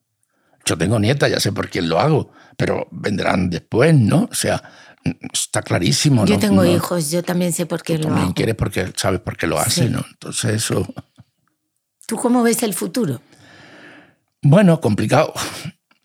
Yo 0.64 0.76
tengo 0.76 0.98
nieta, 0.98 1.28
ya 1.28 1.40
sé 1.40 1.52
por 1.52 1.70
quién 1.70 1.88
lo 1.88 1.98
hago, 1.98 2.30
pero 2.56 2.88
vendrán 2.90 3.50
después, 3.50 3.94
¿no? 3.94 4.28
O 4.30 4.34
sea, 4.34 4.62
está 5.32 5.62
clarísimo. 5.62 6.24
Yo 6.26 6.34
¿no? 6.34 6.40
tengo 6.40 6.62
No- 6.64 6.70
hijos, 6.74 7.10
yo 7.10 7.22
también 7.22 7.52
sé 7.52 7.66
por 7.66 7.82
qué 7.82 7.94
tú 7.94 8.02
lo 8.02 8.04
también 8.08 8.24
hago. 8.26 8.34
quieres 8.34 8.54
porque 8.54 8.92
sabes 8.96 9.20
por 9.20 9.36
qué 9.36 9.46
lo 9.46 9.58
hace, 9.58 9.84
Sí. 9.84 9.88
¿no? 9.90 10.04
Entonces 10.10 10.52
eso... 10.54 10.86
¿Tú 12.06 12.16
cómo 12.16 12.42
ves 12.42 12.62
el 12.62 12.74
futuro? 12.74 13.20
Bueno, 14.42 14.80
complicado. 14.80 15.32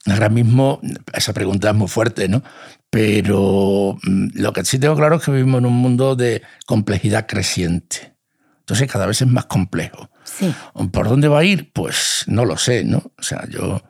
Ahora 0.05 0.27
mismo 0.29 0.81
esa 1.13 1.33
pregunta 1.33 1.69
es 1.69 1.75
muy 1.75 1.88
fuerte, 1.88 2.27
¿no? 2.27 2.43
Pero 2.89 3.97
mm, 4.03 4.27
lo 4.33 4.51
que 4.53 4.65
sí 4.65 4.79
tengo 4.79 4.95
claro 4.95 5.15
es 5.15 5.23
que 5.23 5.31
vivimos 5.31 5.59
en 5.59 5.65
un 5.67 5.73
mundo 5.77 6.15
de 6.15 6.41
complejidad 6.65 7.25
creciente. 7.27 8.13
Entonces 8.59 8.91
cada 8.91 9.05
vez 9.05 9.21
es 9.21 9.27
más 9.27 9.45
complejo. 9.45 10.09
Sí. 10.25 10.53
¿Por 10.91 11.07
dónde 11.09 11.27
va 11.27 11.39
a 11.39 11.43
ir? 11.43 11.71
Pues 11.73 12.23
no 12.27 12.45
lo 12.45 12.57
sé, 12.57 12.83
¿no? 12.83 12.97
O 13.17 13.23
sea, 13.23 13.47
yo 13.50 13.81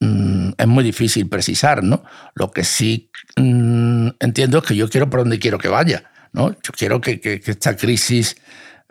mm, 0.00 0.50
es 0.58 0.66
muy 0.66 0.82
difícil 0.84 1.28
precisar, 1.28 1.82
¿no? 1.84 2.02
Lo 2.34 2.50
que 2.50 2.64
sí 2.64 3.10
mm, 3.36 3.79
entiendo 4.20 4.58
es 4.58 4.64
que 4.64 4.76
yo 4.76 4.88
quiero 4.88 5.10
por 5.10 5.20
donde 5.20 5.38
quiero 5.38 5.58
que 5.58 5.68
vaya, 5.68 6.04
¿no? 6.32 6.50
Yo 6.52 6.72
quiero 6.76 7.00
que, 7.00 7.20
que- 7.20 7.40
que 7.40 7.50
esta 7.50 7.76
crisis 7.76 8.36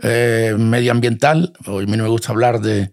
eh, 0.02 0.56
medioambiental, 0.58 1.54
hoy 1.68 1.84
a 1.84 1.88
mí 1.88 1.96
no 1.98 2.04
me 2.04 2.10
gusta 2.10 2.32
hablar 2.32 2.60
de, 2.62 2.92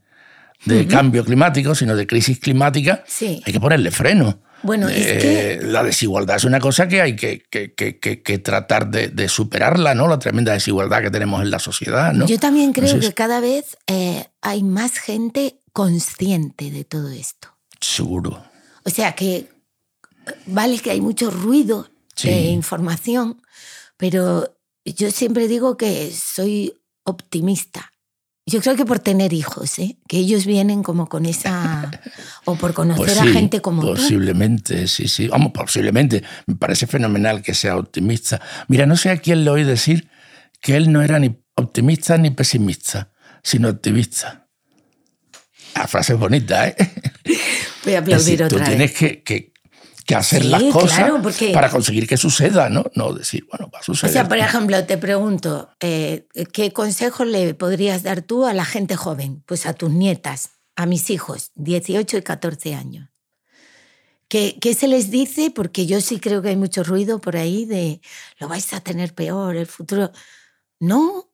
de 0.64 0.86
cambio 0.86 1.24
climático, 1.24 1.74
sino 1.74 1.94
de 1.96 2.06
crisis 2.06 2.38
climática, 2.40 3.02
Sí. 3.06 3.42
hay 3.44 3.52
que 3.52 3.60
ponerle 3.60 3.90
freno. 3.90 4.40
Bueno, 4.62 4.88
es 4.88 5.06
Eh, 5.06 5.18
que 5.60 5.66
La 5.66 5.84
desigualdad 5.84 6.36
es 6.36 6.44
una 6.44 6.58
cosa 6.58 6.88
que 6.88 7.00
hay 7.02 7.14
que, 7.14 8.40
tratar 8.42 8.88
de, 8.90 9.08
de 9.08 9.28
superarla, 9.28 9.94
¿no? 9.94 10.08
La 10.08 10.18
tremenda 10.18 10.52
desigualdad 10.52 11.02
que 11.02 11.10
tenemos 11.10 11.42
en 11.42 11.50
la 11.50 11.58
sociedad, 11.60 12.12
¿no? 12.12 12.26
yo 12.26 12.38
también 12.40 12.72
creo 12.72 12.86
Entonces, 12.86 13.10
que 13.10 13.14
cada 13.14 13.38
vez 13.40 13.76
eh, 13.86 14.24
hay 14.40 14.62
más 14.64 14.98
gente 14.98 15.60
consciente 15.72 16.70
de 16.72 16.84
todo 16.84 17.10
esto. 17.10 17.48
Seguro. 17.80 18.42
O 18.84 18.90
sea 18.90 19.12
que 19.14 19.46
vale 20.46 20.78
que 20.78 20.90
hay 20.90 21.00
mucho 21.00 21.30
ruido 21.30 21.88
Sí. 22.16 22.28
de 22.28 22.40
información, 22.46 23.42
pero 23.96 24.56
yo 24.84 25.10
siempre 25.10 25.48
digo 25.48 25.76
que 25.76 26.10
soy 26.12 26.72
optimista. 27.04 27.92
Yo 28.48 28.60
creo 28.60 28.76
que 28.76 28.84
por 28.84 29.00
tener 29.00 29.32
hijos, 29.32 29.78
¿eh? 29.80 29.98
que 30.08 30.18
ellos 30.18 30.46
vienen 30.46 30.84
como 30.84 31.08
con 31.08 31.26
esa... 31.26 31.90
o 32.44 32.54
por 32.54 32.74
conocer 32.74 33.04
Pues 33.06 33.18
a 33.18 33.24
sí, 33.24 33.32
gente 33.32 33.60
como 33.60 33.82
tú. 33.82 33.88
Posiblemente, 33.94 34.86
sí, 34.86 35.08
sí. 35.08 35.26
Vamos, 35.26 35.50
posiblemente. 35.52 36.22
Me 36.46 36.54
parece 36.54 36.86
fenomenal 36.86 37.42
que 37.42 37.54
sea 37.54 37.76
optimista. 37.76 38.40
Mira, 38.68 38.86
no 38.86 38.96
sé 38.96 39.10
a 39.10 39.16
quién 39.18 39.44
le 39.44 39.50
oí 39.50 39.64
decir 39.64 40.08
que 40.60 40.76
él 40.76 40.92
no 40.92 41.02
era 41.02 41.18
ni 41.18 41.36
optimista 41.56 42.16
ni 42.18 42.30
pesimista, 42.30 43.10
sino 43.42 43.68
optimista. 43.68 44.46
La 45.74 45.88
frase 45.88 46.12
es 46.14 46.18
bonita, 46.18 46.68
¿eh? 46.68 46.76
Voy 47.84 47.94
a 47.94 47.98
aplaudir 47.98 48.38
tú 48.38 48.44
otra 48.44 48.58
vez. 48.60 48.68
tienes 48.68 48.92
que, 48.92 49.22
que- 49.24 49.52
que 50.06 50.14
hacer 50.14 50.42
Sí, 50.42 50.48
las 50.48 50.62
cosas 50.72 50.98
claro, 50.98 51.20
porque- 51.20 51.52
para 51.52 51.68
conseguir 51.68 52.06
que 52.06 52.16
suceda, 52.16 52.68
¿no? 52.68 52.84
No 52.94 53.12
decir, 53.12 53.46
bueno, 53.50 53.70
va 53.74 53.78
a 53.78 53.82
O 53.82 53.84
suceder. 53.84 54.12
sea, 54.12 54.28
por 54.28 54.38
ejemplo, 54.38 54.84
te 54.86 54.96
pregunto, 54.98 55.68
eh, 55.80 56.26
¿qué 56.52 56.72
consejo 56.72 57.24
le 57.24 57.54
podrías 57.54 58.02
dar 58.04 58.22
tú 58.22 58.46
a 58.46 58.54
la 58.54 58.64
gente 58.64 58.94
joven? 58.96 59.42
Pues 59.46 59.66
a 59.66 59.74
tus 59.74 59.90
nietas, 59.90 60.50
a 60.76 60.86
mis 60.86 61.10
hijos, 61.10 61.50
18 61.56 62.18
y 62.18 62.22
14 62.22 62.74
años. 62.74 63.08
¿Qué, 64.28 64.58
qué 64.60 64.74
se 64.74 64.88
les 64.88 65.10
dice? 65.10 65.50
Porque 65.54 65.86
yo 65.86 66.00
sí 66.00 66.18
creo 66.18 66.42
que 66.42 66.48
hay 66.48 66.56
mucho 66.56 66.82
ruido 66.82 67.20
por 67.20 67.36
ahí 67.36 67.64
de 67.64 68.00
lo 68.38 68.48
vais 68.48 68.72
a 68.72 68.80
tener 68.80 69.14
peor, 69.14 69.54
el 69.56 69.66
futuro. 69.66 70.10
No, 70.80 71.25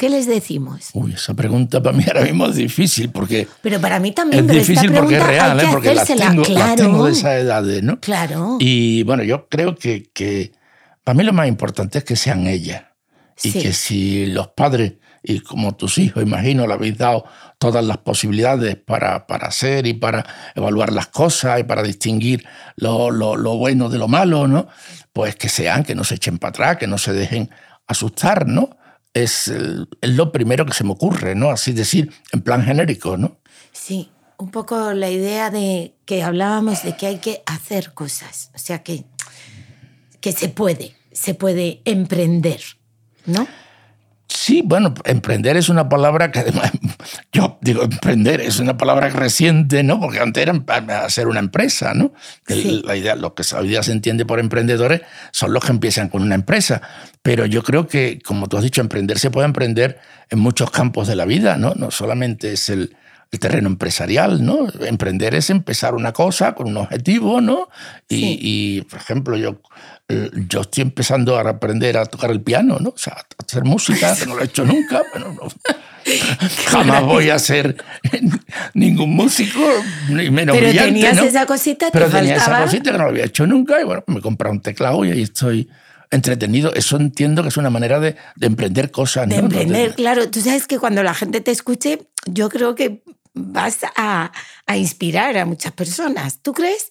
¿qué 0.00 0.08
les 0.08 0.26
decimos? 0.26 0.88
Uy, 0.94 1.12
esa 1.12 1.34
pregunta 1.34 1.82
para 1.82 1.94
mí 1.94 2.02
ahora 2.08 2.22
mismo 2.22 2.46
es 2.46 2.56
difícil 2.56 3.10
porque 3.10 3.46
Pero 3.60 3.78
para 3.80 4.00
mí 4.00 4.12
también, 4.12 4.48
es 4.48 4.56
difícil 4.56 4.90
porque 4.92 5.16
es 5.18 5.26
real, 5.26 5.60
¿eh? 5.60 5.64
que 5.66 5.68
porque 5.72 5.94
las 5.94 6.06
tengo, 6.08 6.22
las 6.40 6.46
claro, 6.46 6.74
tengo 6.76 7.04
de 7.04 7.12
esa 7.12 7.36
edad, 7.38 7.62
¿no? 7.82 8.00
claro. 8.00 8.56
Y 8.58 9.02
bueno, 9.02 9.22
yo 9.24 9.46
creo 9.50 9.74
que, 9.76 10.10
que 10.14 10.52
para 11.04 11.14
mí 11.18 11.22
lo 11.22 11.34
más 11.34 11.48
importante 11.48 11.98
es 11.98 12.04
que 12.04 12.16
sean 12.16 12.46
ellas. 12.46 12.84
Y 13.42 13.50
Sí. 13.52 13.60
que 13.60 13.72
si 13.74 14.26
los 14.26 14.48
padres, 14.48 14.94
y 15.22 15.40
como 15.40 15.76
tus 15.76 15.98
hijos, 15.98 16.22
imagino, 16.22 16.66
le 16.66 16.72
habéis 16.72 16.96
dado 16.96 17.24
todas 17.58 17.84
las 17.84 17.98
posibilidades 17.98 18.76
para, 18.76 19.26
para 19.26 19.48
hacer 19.48 19.86
y 19.86 19.92
para 19.92 20.24
evaluar 20.54 20.92
las 20.94 21.08
cosas 21.08 21.60
y 21.60 21.64
para 21.64 21.82
distinguir 21.82 22.46
lo, 22.76 23.10
lo- 23.10 23.36
lo 23.36 23.56
bueno 23.58 23.90
de 23.90 23.98
lo 23.98 24.08
malo, 24.08 24.46
¿no? 24.48 24.66
Pues 25.12 25.36
que 25.36 25.50
sean, 25.50 25.84
que 25.84 25.94
no 25.94 26.04
se 26.04 26.14
echen 26.14 26.38
para 26.38 26.50
atrás, 26.50 26.76
que 26.78 26.86
no 26.86 26.96
se 26.96 27.12
dejen 27.12 27.50
asustar, 27.86 28.46
¿no? 28.46 28.70
Es, 29.12 29.52
lo 30.02 30.32
primero 30.32 30.64
que 30.66 30.72
se 30.72 30.84
me 30.84 30.92
ocurre, 30.92 31.34
¿no? 31.34 31.50
Así 31.50 31.72
decir, 31.72 32.12
en 32.32 32.42
plan 32.42 32.64
genérico, 32.64 33.16
¿no? 33.16 33.38
Sí, 33.72 34.10
un 34.38 34.50
poco 34.50 34.92
la 34.92 35.10
idea 35.10 35.50
de 35.50 35.94
que 36.04 36.22
hablábamos 36.22 36.82
de 36.82 36.96
que 36.96 37.06
hay 37.06 37.18
que 37.18 37.42
hacer 37.46 37.92
cosas, 37.92 38.50
o 38.54 38.58
sea 38.58 38.82
que, 38.82 39.04
que 40.20 40.32
se 40.32 40.48
puede, 40.48 40.96
se 41.12 41.34
puede 41.34 41.82
emprender, 41.84 42.60
¿no? 43.26 43.46
Sí, 44.32 44.62
bueno, 44.64 44.94
emprender 45.04 45.56
es 45.56 45.68
una 45.68 45.88
palabra 45.88 46.30
que 46.30 46.38
además, 46.38 46.70
yo 47.32 47.58
digo 47.62 47.82
emprender, 47.82 48.40
es 48.40 48.60
una 48.60 48.76
palabra 48.76 49.08
reciente, 49.08 49.82
¿no? 49.82 49.98
Porque 49.98 50.20
antes 50.20 50.40
era 50.46 50.54
hacer 51.04 51.26
una 51.26 51.40
empresa, 51.40 51.94
¿no? 51.94 52.12
Sí. 52.46 52.80
La 52.84 52.94
idea, 52.96 53.16
lo 53.16 53.34
que 53.34 53.42
hoy 53.56 53.66
día 53.66 53.82
se 53.82 53.90
entiende 53.90 54.24
por 54.24 54.38
emprendedores 54.38 55.02
son 55.32 55.52
los 55.52 55.64
que 55.64 55.72
empiezan 55.72 56.08
con 56.08 56.22
una 56.22 56.36
empresa. 56.36 56.80
Pero 57.22 57.44
yo 57.44 57.64
creo 57.64 57.88
que, 57.88 58.20
como 58.24 58.46
tú 58.48 58.56
has 58.56 58.62
dicho, 58.62 58.80
emprender 58.80 59.18
se 59.18 59.32
puede 59.32 59.46
emprender 59.46 59.98
en 60.30 60.38
muchos 60.38 60.70
campos 60.70 61.08
de 61.08 61.16
la 61.16 61.24
vida, 61.24 61.56
¿no? 61.56 61.74
No 61.74 61.90
solamente 61.90 62.52
es 62.52 62.68
el, 62.68 62.96
el 63.32 63.38
terreno 63.40 63.66
empresarial, 63.66 64.44
¿no? 64.44 64.68
Emprender 64.86 65.34
es 65.34 65.50
empezar 65.50 65.96
una 65.96 66.12
cosa 66.12 66.54
con 66.54 66.68
un 66.68 66.76
objetivo, 66.76 67.40
¿no? 67.40 67.68
Y, 68.08 68.16
Sí. 68.16 68.38
y, 68.40 68.80
por 68.82 69.00
ejemplo, 69.00 69.36
yo, 69.36 69.60
yo 70.48 70.60
estoy 70.62 70.82
empezando 70.82 71.36
a 71.38 71.48
aprender 71.48 71.96
a 71.98 72.06
tocar 72.06 72.30
el 72.30 72.40
piano, 72.40 72.78
¿no? 72.80 72.90
O 72.90 72.98
sea, 72.98 73.14
a 73.14 73.24
hacer 73.46 73.64
música, 73.64 74.14
que 74.16 74.26
no 74.26 74.34
lo 74.36 74.42
he 74.42 74.46
hecho 74.46 74.64
nunca, 74.64 75.02
pero 75.12 75.32
no- 75.32 75.48
jamás 76.66 77.02
voy 77.02 77.30
a 77.30 77.38
ser 77.38 77.76
ningún 78.74 79.10
músico, 79.14 79.60
ni 80.08 80.30
menos 80.30 80.56
Pero 80.56 80.68
brillante, 80.68 80.92
tenías 80.92 81.16
¿no? 81.16 81.22
esa 81.24 81.46
cosita, 81.46 81.86
te 81.86 81.92
Pero 81.92 82.08
tenía 82.10 82.36
esa 82.36 82.62
cosita 82.62 82.90
que 82.92 82.98
no 82.98 83.04
lo 83.04 83.10
había 83.10 83.24
hecho 83.24 83.46
nunca 83.46 83.80
y 83.80 83.84
bueno, 83.84 84.02
me 84.06 84.18
he 84.18 84.22
comprado 84.22 84.52
un 84.54 84.62
teclado 84.62 85.04
y 85.04 85.10
ahí 85.10 85.22
estoy 85.22 85.68
entretenido. 86.10 86.72
Eso 86.74 86.96
entiendo 86.96 87.42
que 87.42 87.48
es 87.50 87.56
una 87.56 87.70
manera 87.70 88.00
de, 88.00 88.16
de 88.36 88.46
emprender 88.46 88.90
cosas. 88.90 89.28
De 89.28 89.36
¿no? 89.36 89.42
emprender, 89.42 89.90
De- 89.90 89.94
claro. 89.94 90.28
Tú 90.30 90.40
sabes 90.40 90.66
que 90.66 90.78
cuando 90.78 91.02
la 91.02 91.14
gente 91.14 91.40
te 91.40 91.50
escuche, 91.50 92.08
yo 92.26 92.48
creo 92.48 92.74
que 92.74 93.02
vas 93.34 93.78
a, 93.96 94.32
a 94.66 94.76
inspirar 94.76 95.36
a 95.38 95.44
muchas 95.44 95.72
personas. 95.72 96.40
¿Tú 96.42 96.52
crees? 96.52 96.89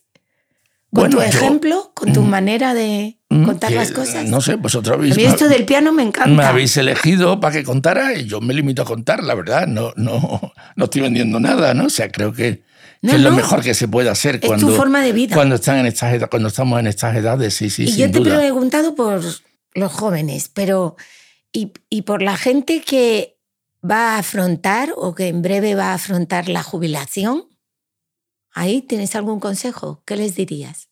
Con 0.91 1.03
Bueno, 1.03 1.17
tu 1.17 1.21
yo- 1.21 1.27
ejemplo, 1.27 1.91
con 1.93 2.11
tu 2.13 2.21
manera 2.23 2.73
de 2.73 3.19
Mm, 3.29 3.45
contar 3.45 3.69
que, 3.69 3.75
las 3.75 3.91
cosas. 3.91 4.25
No 4.25 4.41
sé, 4.41 4.55
vosotros 4.55 4.93
a 4.95 4.97
habéis, 4.97 5.15
mí 5.15 5.23
esto 5.23 5.47
del 5.47 5.63
piano 5.65 5.91
me 5.93 6.01
encanta. 6.01 6.29
me 6.31 6.43
habéis 6.43 6.75
elegido 6.77 7.39
para 7.39 7.53
que 7.53 7.63
contara 7.63 8.15
y 8.15 8.25
yo 8.25 8.41
me 8.41 8.55
limito 8.55 8.81
a 8.81 8.85
contar, 8.85 9.23
la 9.23 9.35
verdad. 9.35 9.67
No, 9.67 9.93
no, 9.97 10.51
no 10.75 10.83
estoy 10.85 11.01
vendiendo 11.03 11.39
nada, 11.39 11.75
¿no? 11.75 11.85
O 11.85 11.89
sea, 11.91 12.11
creo 12.11 12.33
que, 12.33 12.63
que 13.01 13.07
No, 13.07 13.13
es 13.13 13.19
lo 13.21 13.31
mejor 13.31 13.61
que 13.61 13.75
se 13.75 13.87
puede 13.87 14.09
hacer 14.09 14.39
tu 14.41 14.47
cuando, 14.47 14.75
forma 14.75 15.01
de 15.03 15.11
vida. 15.13 15.35
cuando, 15.35 15.55
están 15.55 15.77
en 15.77 15.85
estas, 15.85 16.11
edad- 16.15 16.27
cuando 16.29 16.47
estamos 16.47 16.79
en 16.79 16.87
estas 16.87 17.15
edades. 17.15 17.53
Sí, 17.53 17.69
sí, 17.69 17.83
y 17.83 17.87
sin 17.89 17.97
yo 18.07 18.11
te 18.11 18.17
he 18.17 18.21
duda. 18.23 18.37
preguntado 18.39 18.95
por 18.95 19.21
los 19.75 19.91
jóvenes, 19.91 20.49
pero 20.51 20.95
y, 21.53 21.71
y 21.91 22.01
por 22.01 22.23
la 22.23 22.35
gente 22.35 22.81
que 22.81 23.37
va 23.87 24.15
a 24.15 24.17
afrontar 24.19 24.89
o 24.97 25.13
que 25.13 25.27
en 25.27 25.43
breve 25.43 25.75
va 25.75 25.91
a 25.91 25.93
afrontar 25.93 26.49
la 26.49 26.63
jubilación. 26.63 27.43
Ahí 28.59 28.81
tienes 28.81 29.15
algún 29.15 29.39
consejo. 29.39 30.03
¿Qué 30.05 30.17
les 30.17 30.35
dirías? 30.35 30.89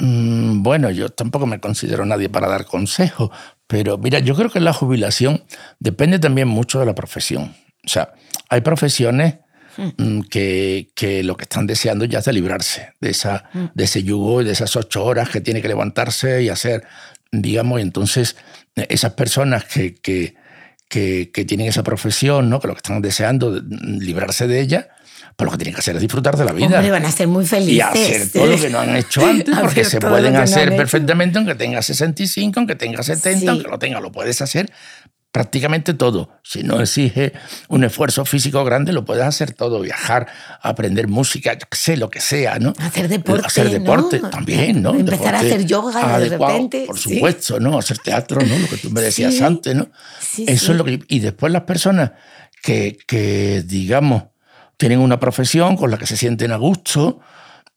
Mm, 0.00 0.62
bueno, 0.62 0.90
yo 0.90 1.08
tampoco 1.08 1.46
me 1.46 1.58
considero 1.58 2.04
nadie 2.04 2.28
para 2.28 2.46
dar 2.46 2.66
consejos, 2.66 3.30
pero 3.66 3.96
mira, 3.96 4.18
yo 4.18 4.34
creo 4.34 4.50
que 4.50 4.60
la 4.60 4.74
jubilación 4.74 5.44
depende 5.78 6.18
también 6.18 6.46
mucho 6.46 6.80
de 6.80 6.84
la 6.84 6.94
profesión. 6.94 7.56
O 7.86 7.88
sea, 7.88 8.12
hay 8.50 8.60
profesiones 8.60 9.36
hmm. 9.78 9.88
mm, 9.96 10.22
que, 10.24 10.90
que, 10.94 11.24
lo 11.24 11.38
que 11.38 11.44
están 11.44 11.66
deseando 11.66 12.04
ya 12.04 12.18
es 12.18 12.26
de 12.26 12.34
librarse 12.34 12.92
de, 13.00 13.08
esa, 13.08 13.48
hmm. 13.54 13.64
de 13.72 13.84
ese 13.84 14.02
yugo 14.02 14.42
y 14.42 14.44
de 14.44 14.52
esas 14.52 14.76
ocho 14.76 15.06
horas 15.06 15.30
que 15.30 15.40
tiene 15.40 15.62
que 15.62 15.68
levantarse 15.68 16.42
y 16.42 16.50
hacer, 16.50 16.84
digamos, 17.32 17.78
y 17.78 17.82
entonces 17.82 18.36
esas 18.74 19.14
personas 19.14 19.64
que, 19.64 19.94
que, 19.94 20.34
que, 20.94 21.44
tienen 21.46 21.66
esa 21.66 21.82
profesión, 21.82 22.48
¿no? 22.48 22.60
que 22.60 22.68
lo 22.68 22.74
que 22.74 22.78
están 22.78 23.02
deseando 23.02 23.60
librarse 23.60 24.46
de 24.46 24.60
ella, 24.60 24.88
pues 25.36 25.46
lo 25.46 25.50
que 25.50 25.58
tienen 25.58 25.74
que 25.74 25.80
hacer 25.80 25.96
es 25.96 26.02
disfrutar 26.02 26.36
de 26.36 26.44
la 26.44 26.52
vida. 26.52 26.66
Hombre, 26.66 26.90
van 26.90 27.04
a 27.04 27.10
ser 27.10 27.26
muy 27.26 27.44
felices. 27.44 27.74
Y 27.74 27.80
hacer 27.80 28.30
todo 28.30 28.46
lo 28.46 28.60
que 28.60 28.70
no 28.70 28.78
han 28.78 28.96
hecho 28.96 29.26
antes, 29.26 29.58
porque 29.58 29.84
se 29.84 30.00
pueden 30.00 30.36
hacer 30.36 30.76
perfectamente, 30.76 31.38
aunque 31.38 31.56
tenga 31.56 31.82
65, 31.82 32.60
aunque 32.60 32.76
tenga 32.76 33.02
70, 33.02 33.50
aunque 33.50 33.68
lo 33.68 33.78
tenga, 33.78 34.00
lo 34.00 34.12
puedes 34.12 34.40
hacer 34.40 34.70
prácticamente 35.34 35.94
todo. 35.94 36.28
Si 36.44 36.62
no 36.62 36.80
exige 36.80 37.32
un 37.66 37.82
esfuerzo 37.82 38.24
físico 38.24 38.62
grande, 38.64 38.92
lo 38.92 39.04
puedes 39.04 39.24
hacer 39.24 39.52
todo. 39.52 39.80
Viajar, 39.80 40.28
aprender 40.62 41.08
música, 41.08 41.58
sé, 41.72 41.96
lo 41.96 42.08
que 42.08 42.20
sea, 42.20 42.60
¿no? 42.60 42.72
Hacer 42.78 43.08
deporte. 43.08 43.44
Hacer 43.44 43.68
deporte 43.68 44.20
también, 44.20 44.80
¿no? 44.80 44.94
Empezar 44.94 45.34
a 45.34 45.40
hacer 45.40 45.66
yoga 45.66 46.20
de 46.20 46.28
repente. 46.28 46.84
Por 46.86 46.96
supuesto, 46.96 47.58
¿no? 47.58 47.76
Hacer 47.76 47.98
teatro, 47.98 48.40
¿no? 48.42 48.56
Lo 48.56 48.68
que 48.68 48.76
tú 48.76 48.90
me 48.90 49.00
decías 49.00 49.40
antes, 49.40 49.74
¿no? 49.74 49.88
Eso 50.38 50.70
es 50.70 50.78
lo 50.78 50.84
que. 50.84 51.00
Y 51.08 51.18
después 51.18 51.52
las 51.52 51.62
personas 51.62 52.12
que, 52.62 52.96
que, 53.04 53.64
digamos, 53.66 54.22
tienen 54.76 55.00
una 55.00 55.18
profesión 55.18 55.76
con 55.76 55.90
la 55.90 55.98
que 55.98 56.06
se 56.06 56.16
sienten 56.16 56.52
a 56.52 56.58
gusto. 56.58 57.18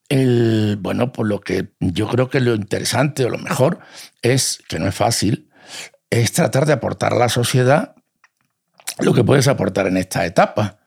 El, 0.10 0.78
bueno, 0.80 1.12
pues 1.12 1.28
lo 1.28 1.42
que 1.42 1.70
yo 1.80 2.08
creo 2.08 2.30
que 2.30 2.40
lo 2.40 2.54
interesante 2.54 3.26
o 3.26 3.30
lo 3.30 3.40
mejor 3.40 3.80
es, 4.22 4.60
que 4.70 4.78
no 4.78 4.88
es 4.88 4.96
fácil, 4.96 5.47
es 6.10 6.32
tratar 6.32 6.66
de 6.66 6.74
aportar 6.74 7.14
a 7.14 7.18
la 7.18 7.30
sociedad 7.30 7.96
lo 9.00 9.14
que 9.14 9.24
puedes 9.24 9.48
aportar 9.48 9.88
en 9.88 9.98
esta 9.98 10.26
etapa. 10.26 10.78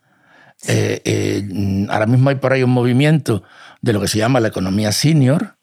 Eh, 0.66 1.00
eh, 1.04 1.86
ahora 1.88 2.06
mismo 2.06 2.30
hay 2.30 2.36
por 2.36 2.52
ahí 2.52 2.62
un 2.62 2.70
movimiento 2.70 3.42
de 3.80 3.92
lo 3.92 4.00
que 4.00 4.08
se 4.08 4.18
llama 4.18 4.40
la 4.40 4.48
economía 4.48 4.92
senior. 4.92 5.56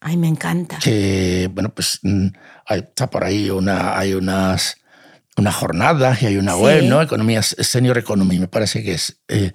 Ay, 0.00 0.16
me 0.16 0.28
encanta. 0.28 0.78
Que, 0.78 1.48
bueno, 1.52 1.74
pues 1.74 2.00
mm, 2.02 2.28
está 2.68 3.08
por 3.08 3.24
ahí 3.24 3.50
una, 3.50 3.98
hay 3.98 4.14
unas, 4.14 4.76
unas 5.36 5.54
jornadas 5.54 6.22
y 6.22 6.26
hay 6.26 6.36
una 6.36 6.56
web, 6.56 6.84
¿no? 6.84 7.00
Economía 7.00 7.42
Senior 7.42 7.98
Economy, 7.98 8.38
me 8.38 8.48
parece 8.48 8.82
que 8.82 8.92
es. 8.92 9.20
Eh, 9.28 9.52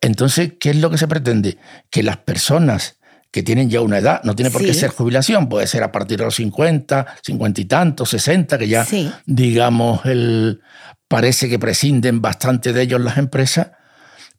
entonces, 0.00 0.54
¿qué 0.58 0.70
es 0.70 0.76
lo 0.76 0.90
que 0.90 0.98
se 0.98 1.08
pretende? 1.08 1.58
Que 1.90 2.02
las 2.02 2.18
personas 2.18 2.98
que 3.34 3.42
tienen 3.42 3.68
ya 3.68 3.80
una 3.80 3.98
edad, 3.98 4.20
no 4.22 4.36
tiene 4.36 4.52
por 4.52 4.64
qué 4.64 4.72
ser 4.72 4.90
jubilación, 4.90 5.48
puede 5.48 5.66
ser 5.66 5.82
a 5.82 5.90
partir 5.90 6.18
de 6.18 6.24
los 6.24 6.36
50, 6.36 7.16
50 7.20 7.60
y 7.60 7.64
tantos, 7.64 8.10
60, 8.10 8.58
que 8.58 8.68
ya, 8.68 8.86
digamos, 9.26 10.06
el, 10.06 10.60
parece 11.08 11.48
que 11.48 11.58
prescinden 11.58 12.22
bastante 12.22 12.72
de 12.72 12.82
ellos 12.82 13.00
las 13.00 13.18
empresas, 13.18 13.72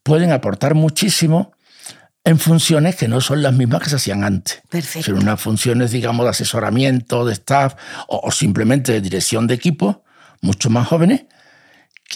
pueden 0.01 0.31
aportar 0.31 0.75
muchísimo 0.75 1.51
en 2.23 2.39
funciones 2.39 2.95
que 2.95 3.09
no 3.09 3.19
son 3.19 3.41
las 3.41 3.51
mismas 3.51 3.81
que 3.81 3.89
se 3.89 3.97
hacían 3.97 4.23
antes. 4.23 4.61
Perfecto. 4.69 5.11
Son 5.11 5.21
unas 5.21 5.41
funciones, 5.41 5.91
digamos, 5.91 6.25
de 6.25 6.29
asesoramiento, 6.29 7.25
de 7.25 7.33
staff 7.33 7.73
o, 8.07 8.31
simplemente 8.31 8.93
de 8.93 9.01
dirección 9.01 9.45
de 9.45 9.55
equipo, 9.55 10.05
mucho 10.39 10.69
más 10.69 10.87
jóvenes, 10.87 11.25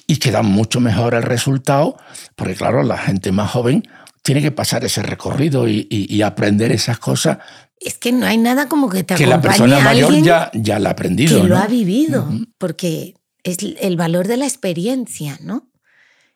y 0.08 0.16
que 0.16 0.32
dan 0.32 0.46
mucho 0.46 0.80
mejor 0.80 1.14
el 1.14 1.24
resultado, 1.24 1.98
porque 2.38 2.56
claro, 2.56 2.84
la 2.84 2.98
gente 2.98 3.34
más 3.34 3.52
joven 3.52 3.84
tiene 4.22 4.42
que 4.42 4.52
pasar 4.52 4.84
ese 4.86 5.02
recorrido 5.02 5.68
y, 5.68 6.22
aprender 6.22 6.72
esas 6.72 7.00
cosas. 7.00 7.40
Es 7.80 7.98
que 7.98 8.12
no 8.12 8.26
hay 8.26 8.38
nada 8.38 8.68
como 8.68 8.90
que 8.90 9.04
te 9.04 9.16
Que 9.16 9.26
la 9.26 9.42
persona 9.42 9.80
mayor 9.80 10.22
ya, 10.22 10.52
ya 10.54 10.80
la 10.80 10.90
ha 10.90 10.92
aprendido. 10.94 11.42
Que 11.42 11.48
lo 11.48 11.58
ha 11.58 11.68
vivido, 11.68 12.30
porque 12.58 13.16
es 13.44 13.58
el 13.80 13.96
valor 13.96 14.28
de 14.28 14.38
la 14.38 14.46
experiencia, 14.46 15.38
¿no? 15.42 15.70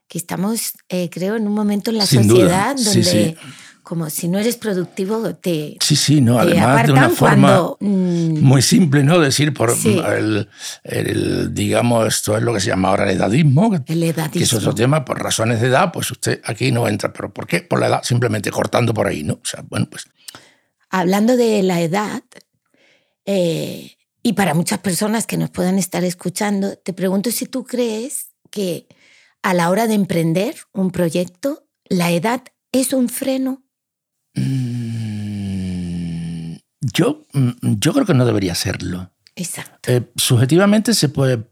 Que 0.08 0.18
estamos, 0.18 0.74
eh, 0.90 1.10
creo, 1.12 1.36
en 1.36 1.48
un 1.48 1.54
momento 1.54 1.92
en 1.92 1.98
la 1.98 2.06
sociedad 2.06 2.76
donde 2.76 3.38
como 3.84 4.10
si 4.10 4.30
no 4.30 4.40
eres 4.40 4.56
productivo 4.56 5.36
te 5.36 5.78
sí 5.82 5.96
sí 5.96 6.22
no 6.22 6.40
además 6.40 6.88
de 6.88 6.94
una 6.94 7.10
forma 7.10 7.76
mm, 7.80 8.40
muy 8.40 8.62
simple 8.62 9.04
no 9.04 9.20
decir 9.20 9.54
por 9.54 9.74
el, 9.86 11.54
digamos 11.54 12.08
esto 12.08 12.38
es 12.38 12.44
lo 12.44 12.54
que 12.54 12.62
se 12.62 12.70
llama 12.70 12.90
ahora 12.90 13.04
el 13.04 13.18
edadismo 13.18 13.76
el 13.86 14.04
edadismo. 14.04 14.32
que 14.32 14.44
es 14.44 14.54
otro 14.54 14.74
tema 14.74 15.04
por 15.04 15.22
razones 15.22 15.62
de 15.62 15.68
edad 15.68 15.92
pues 15.92 16.10
usted 16.12 16.42
aquí 16.46 16.72
no 16.72 16.88
entra 16.88 17.12
pero 17.12 17.34
por 17.34 17.46
qué 17.46 17.62
por 17.62 17.80
la 17.80 17.88
edad 17.88 18.04
simplemente 18.04 18.50
cortando 18.52 18.94
por 18.94 19.08
ahí 19.08 19.24
no 19.24 19.34
o 19.34 19.46
sea 19.46 19.64
bueno 19.70 19.88
pues. 19.90 20.06
Hablando 20.90 21.36
de 21.36 21.64
la 21.64 21.82
edad 21.82 22.24
eh, 23.26 23.92
y 24.22 24.34
para 24.34 24.54
muchas 24.54 24.80
personas 24.80 25.26
que 25.28 25.38
nos 25.38 25.50
puedan 25.50 25.78
estar 25.78 26.04
escuchando 26.04 26.78
te 26.78 26.94
pregunto 26.94 27.32
si 27.32 27.46
tú 27.48 27.66
crees 27.66 28.28
que 28.50 28.88
a 29.42 29.54
la 29.54 29.70
hora 29.70 29.88
de 29.88 29.96
emprender 29.96 30.56
un 30.72 30.92
proyecto 30.92 31.66
la 31.90 32.12
edad 32.12 32.44
es 32.72 32.94
un 32.94 33.10
freno 33.10 33.63
Mm, 34.36 35.84
yo, 36.82 37.24
mm, 37.34 37.52
yo 37.80 37.94
creo 37.94 38.06
que 38.06 38.14
no 38.14 38.26
debería 38.26 38.56
serlo. 38.56 39.12
Exacto. 39.36 39.92
Eh, 39.92 40.04
subjetivamente 40.16 40.94
se 40.94 41.10
puede 41.10 41.44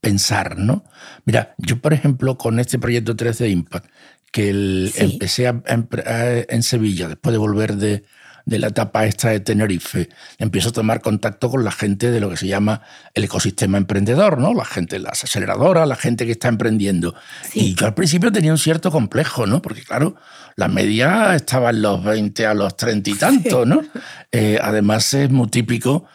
pensar, 0.00 0.58
¿no? 0.58 0.84
Mira, 1.24 1.54
yo 1.58 1.80
por 1.80 1.92
ejemplo 1.92 2.36
con 2.36 2.58
este 2.58 2.78
proyecto 2.78 3.14
3D 3.14 3.48
Impact, 3.50 3.86
que 4.32 4.90
empecé 4.96 5.52
en 5.66 6.62
Sevilla 6.62 7.08
después 7.08 7.32
de 7.32 7.38
volver 7.38 7.76
de, 7.76 8.02
de 8.44 8.58
la 8.58 8.68
etapa 8.68 9.06
esta 9.06 9.30
de 9.30 9.40
Tenerife, 9.40 10.08
empiezo 10.38 10.70
a 10.70 10.72
tomar 10.72 11.00
contacto 11.00 11.50
con 11.50 11.64
la 11.64 11.72
gente 11.72 12.10
de 12.10 12.20
lo 12.20 12.30
que 12.30 12.36
se 12.36 12.46
llama 12.46 12.82
el 13.14 13.24
ecosistema 13.24 13.78
emprendedor, 13.78 14.38
¿no? 14.38 14.54
La 14.54 14.64
gente, 14.64 14.98
las 14.98 15.24
aceleradoras, 15.24 15.86
la 15.86 15.96
gente 15.96 16.26
que 16.26 16.32
está 16.32 16.48
emprendiendo. 16.48 17.14
Y 17.54 17.74
yo 17.74 17.86
al 17.86 17.94
principio 17.94 18.32
tenía 18.32 18.52
un 18.52 18.58
cierto 18.58 18.90
complejo, 18.90 19.46
¿no? 19.46 19.62
Porque 19.62 19.82
claro, 19.82 20.16
la 20.56 20.68
media 20.68 21.34
estaba 21.34 21.70
en 21.70 21.82
los 21.82 22.02
20 22.02 22.46
a 22.46 22.54
los 22.54 22.76
30 22.76 23.10
y 23.10 23.14
tanto, 23.14 23.64
¿no? 23.64 23.82
Eh, 24.30 24.58
además 24.60 25.12
es 25.14 25.30
muy 25.30 25.48
típico 25.48 26.06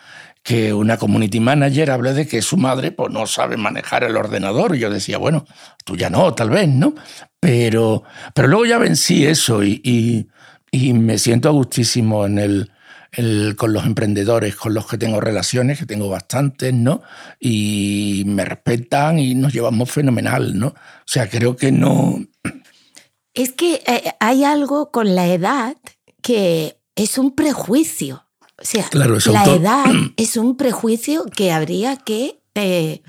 que 0.43 0.73
una 0.73 0.95
community 0.95 1.41
manager 1.41 1.91
hable 1.91 2.13
de 2.13 2.25
que 2.25 2.41
su 2.41 2.55
madre 2.55 2.91
pues, 2.91 3.11
no 3.11 3.27
sabe 3.27 3.57
manejar 3.57 4.05
el 4.05 4.15
ordenador. 4.15 4.75
Y 4.75 4.79
yo 4.79 4.89
decía, 4.89 5.17
bueno, 5.17 5.45
tú 5.83 5.97
ya 5.97 6.09
no, 6.09 6.33
tal 6.33 6.49
vez, 6.49 6.69
¿no? 6.69 6.95
Pero, 7.39 8.03
pero 8.33 8.47
luego 8.47 8.65
ya 8.65 8.77
vencí 8.77 9.25
eso 9.25 9.63
y 9.63 9.81
y 9.83 10.27
me 10.71 11.17
siento 11.17 11.49
a 11.49 11.51
gustísimo 11.51 12.25
en 12.25 12.39
el, 12.39 13.55
con 13.55 13.73
los 13.73 13.85
emprendedores 13.85 14.55
con 14.55 14.73
los 14.73 14.87
que 14.87 14.97
tengo 14.97 15.19
relaciones, 15.19 15.79
que 15.79 15.85
tengo 15.85 16.09
bastantes, 16.09 16.73
¿no? 16.73 17.01
Y 17.39 18.23
me 18.25 18.45
respetan 18.45 19.19
y 19.19 19.35
nos 19.35 19.53
llevamos 19.53 19.89
fenomenal, 19.91 20.57
¿no? 20.57 20.67
O 20.67 20.75
sea, 21.05 21.29
creo 21.29 21.55
que 21.55 21.71
no... 21.71 22.19
Es 23.33 23.51
que 23.53 23.81
eh, 23.85 24.13
hay 24.19 24.43
algo 24.43 24.91
con 24.91 25.15
la 25.15 25.27
edad 25.27 25.77
que 26.21 26.79
es 26.95 27.17
un 27.17 27.35
prejuicio. 27.35 28.25
O 28.59 28.65
sea, 28.65 28.89
la 28.91 29.45
edad 29.45 29.85
es 30.17 30.37
un 30.37 30.57
prejuicio 30.57 31.25
que 31.25 31.51
habría 31.51 31.97
que 31.97 32.41
eh, 32.55 33.03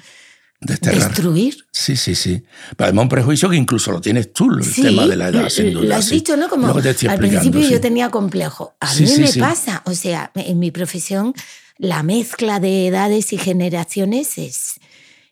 Destruir. 0.60 1.56
Sí, 1.70 1.96
sí, 1.96 2.16
sí. 2.16 2.42
Pero 2.76 2.86
además 2.86 3.04
un 3.04 3.08
prejuicio 3.08 3.48
que 3.48 3.56
incluso 3.56 3.92
lo 3.92 4.00
tienes 4.00 4.32
tú, 4.32 4.50
el 4.50 4.74
tema 4.74 5.06
de 5.06 5.16
la 5.16 5.28
edad, 5.28 5.48
sin 5.48 5.72
duda. 5.72 5.84
Lo 5.84 5.94
has 5.94 6.10
dicho, 6.10 6.36
¿no? 6.36 6.48
Como 6.48 6.66
al 6.66 7.18
principio 7.18 7.60
yo 7.60 7.80
tenía 7.80 8.10
complejo. 8.10 8.74
A 8.80 8.92
mí 8.94 9.06
me 9.18 9.32
pasa. 9.34 9.82
O 9.86 9.94
sea, 9.94 10.32
en 10.34 10.58
mi 10.58 10.70
profesión 10.70 11.34
la 11.78 12.02
mezcla 12.02 12.58
de 12.58 12.88
edades 12.88 13.32
y 13.32 13.38
generaciones 13.38 14.36
es, 14.36 14.80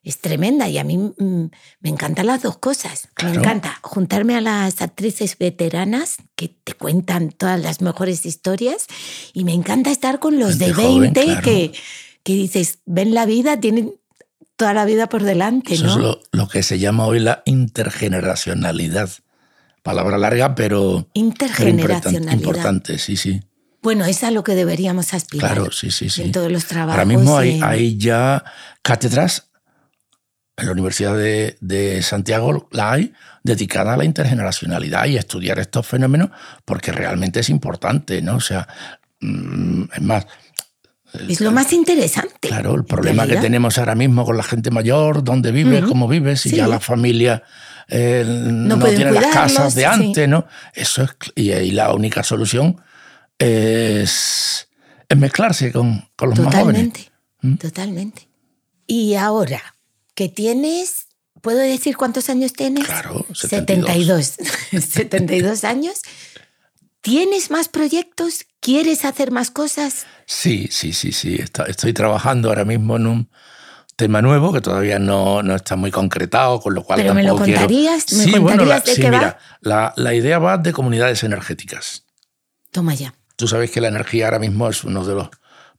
es 0.04 0.18
tremenda 0.20 0.68
y 0.68 0.78
a 0.78 0.84
mí 0.84 0.96
mm, 0.96 1.50
me 1.80 1.90
encantan 1.90 2.28
las 2.28 2.42
dos 2.42 2.58
cosas. 2.58 3.08
Me 3.22 3.34
encanta 3.34 3.80
juntarme 3.82 4.36
a 4.36 4.40
las 4.40 4.80
actrices 4.80 5.36
veteranas 5.38 6.18
que 6.36 6.48
te 6.48 6.72
cuentan 6.74 7.30
todas 7.30 7.60
las 7.60 7.82
mejores 7.82 8.24
historias 8.24 8.86
y 9.32 9.42
me 9.42 9.52
encanta 9.52 9.90
estar 9.90 10.20
con 10.20 10.38
los 10.38 10.58
de 10.58 10.72
20 10.72 11.40
que, 11.42 11.72
que 12.22 12.32
dices, 12.32 12.78
ven 12.86 13.12
la 13.12 13.26
vida, 13.26 13.58
tienen 13.58 13.94
toda 14.56 14.74
la 14.74 14.84
vida 14.84 15.08
por 15.08 15.22
delante. 15.22 15.74
Eso 15.74 15.86
es 15.86 16.18
lo, 16.32 16.48
que 16.48 16.62
se 16.62 16.78
llama 16.78 17.06
hoy 17.06 17.20
la 17.20 17.42
intergeneracionalidad. 17.44 19.10
Palabra 19.82 20.18
larga, 20.18 20.54
pero, 20.54 21.08
intergeneracionalidad. 21.12 22.32
importante, 22.32 22.98
sí, 22.98 23.16
sí. 23.16 23.40
Bueno, 23.82 24.04
es 24.04 24.24
a 24.24 24.32
lo 24.32 24.42
que 24.42 24.56
deberíamos 24.56 25.14
aspirar. 25.14 25.54
Claro, 25.54 25.70
sí, 25.70 25.92
sí, 25.92 26.10
sí. 26.10 26.22
En 26.22 26.32
todos 26.32 26.50
los 26.50 26.64
trabajos. 26.64 26.94
Ahora 26.94 27.04
mismo 27.04 27.38
hay, 27.38 27.96
ya 27.96 28.42
cátedras 28.82 29.50
en 30.56 30.66
la 30.66 30.72
Universidad 30.72 31.14
de, 31.14 32.00
Santiago, 32.02 32.68
la 32.72 32.92
hay, 32.92 33.12
dedicada 33.44 33.94
a 33.94 33.96
la 33.96 34.04
intergeneracionalidad 34.04 35.06
y 35.06 35.18
a 35.18 35.20
estudiar 35.20 35.60
estos 35.60 35.86
fenómenos 35.86 36.30
porque 36.64 36.90
realmente 36.90 37.40
es 37.40 37.48
importante, 37.48 38.22
¿no? 38.22 38.36
O 38.36 38.40
sea, 38.40 38.66
mm, 39.20 39.84
es 39.94 40.02
más, 40.02 40.26
es 41.29 41.40
lo 41.40 41.52
más 41.52 41.72
interesante. 41.72 42.48
Claro, 42.48 42.74
el 42.74 42.85
problema 42.85 43.26
que 43.26 43.37
tenemos 43.37 43.79
ahora 43.79 43.94
mismo 43.94 44.24
con 44.24 44.37
la 44.37 44.42
gente 44.42 44.70
mayor, 44.70 45.24
dónde 45.24 45.52
vive, 45.52 45.83
cómo 45.83 46.09
vive, 46.09 46.37
si 46.37 46.50
ya 46.50 46.66
la 46.66 46.81
familia 46.81 47.42
eh, 47.88 48.24
no, 48.26 48.79
tiene 48.79 49.12
las 49.12 49.26
casas 49.26 49.74
de 49.74 49.87
antes, 49.87 50.29
¿no? 50.29 50.46
Eso 50.74 51.05
es, 51.05 51.11
y 51.35 51.52
ahí 51.52 51.70
la 51.70 51.94
única 51.94 52.22
solución 52.22 52.81
es, 53.38 54.68
es 55.09 55.18
mezclarse 55.18 55.72
con, 55.72 56.09
con 56.16 56.31
los 56.31 56.38
más 56.40 56.55
jóvenes. 56.55 57.11
¿Mm? 57.42 57.55
Totalmente. 57.57 58.29
Y 58.87 59.14
ahora 59.14 59.62
que 60.14 60.29
tienes, 60.29 61.09
¿puedo 61.42 61.59
decir 61.59 61.96
cuántos 61.96 62.29
años 62.31 62.52
tienes? 62.52 62.87
Claro, 62.87 63.26
72. 63.35 64.35
72, 64.70 64.85
72 64.85 65.64
años. 65.64 66.00
¿Tienes 67.06 67.52
más 67.52 67.68
proyectos? 67.68 68.46
¿Quieres 68.58 69.04
hacer 69.04 69.30
más 69.30 69.52
cosas? 69.52 70.06
Sí, 70.26 70.66
sí, 70.72 70.92
sí, 70.92 71.12
sí. 71.12 71.38
Estoy 71.68 71.92
trabajando 71.92 72.48
ahora 72.48 72.64
mismo 72.64 72.96
en 72.96 73.06
un 73.06 73.30
tema 73.94 74.20
nuevo 74.22 74.52
que 74.52 74.60
todavía 74.60 74.98
no, 74.98 75.40
no 75.40 75.54
está 75.54 75.76
muy 75.76 75.92
concretado, 75.92 76.58
con 76.58 76.74
lo 76.74 76.82
cual 76.82 77.00
¿Pero 77.00 77.14
me 77.14 77.22
lo 77.22 77.36
contarías? 77.36 78.12
¿Me 78.12 78.24
sí, 78.24 78.36
bueno, 78.40 78.64
de 78.64 78.82
qué 78.82 79.08
mira, 79.08 79.38
La, 79.60 79.94
la 79.96 80.14
idea 80.14 80.40
va 80.40 80.58
de 80.58 80.72
comunidades 80.72 81.22
energéticas. 81.22 82.06
Toma 82.72 82.92
ya. 82.94 83.14
Tú 83.36 83.46
sabes 83.46 83.70
que 83.70 83.80
la 83.80 83.86
energía 83.86 84.24
ahora 84.24 84.40
mismo 84.40 84.68
es 84.68 84.82
uno 84.82 85.04
de 85.04 85.14
los 85.14 85.28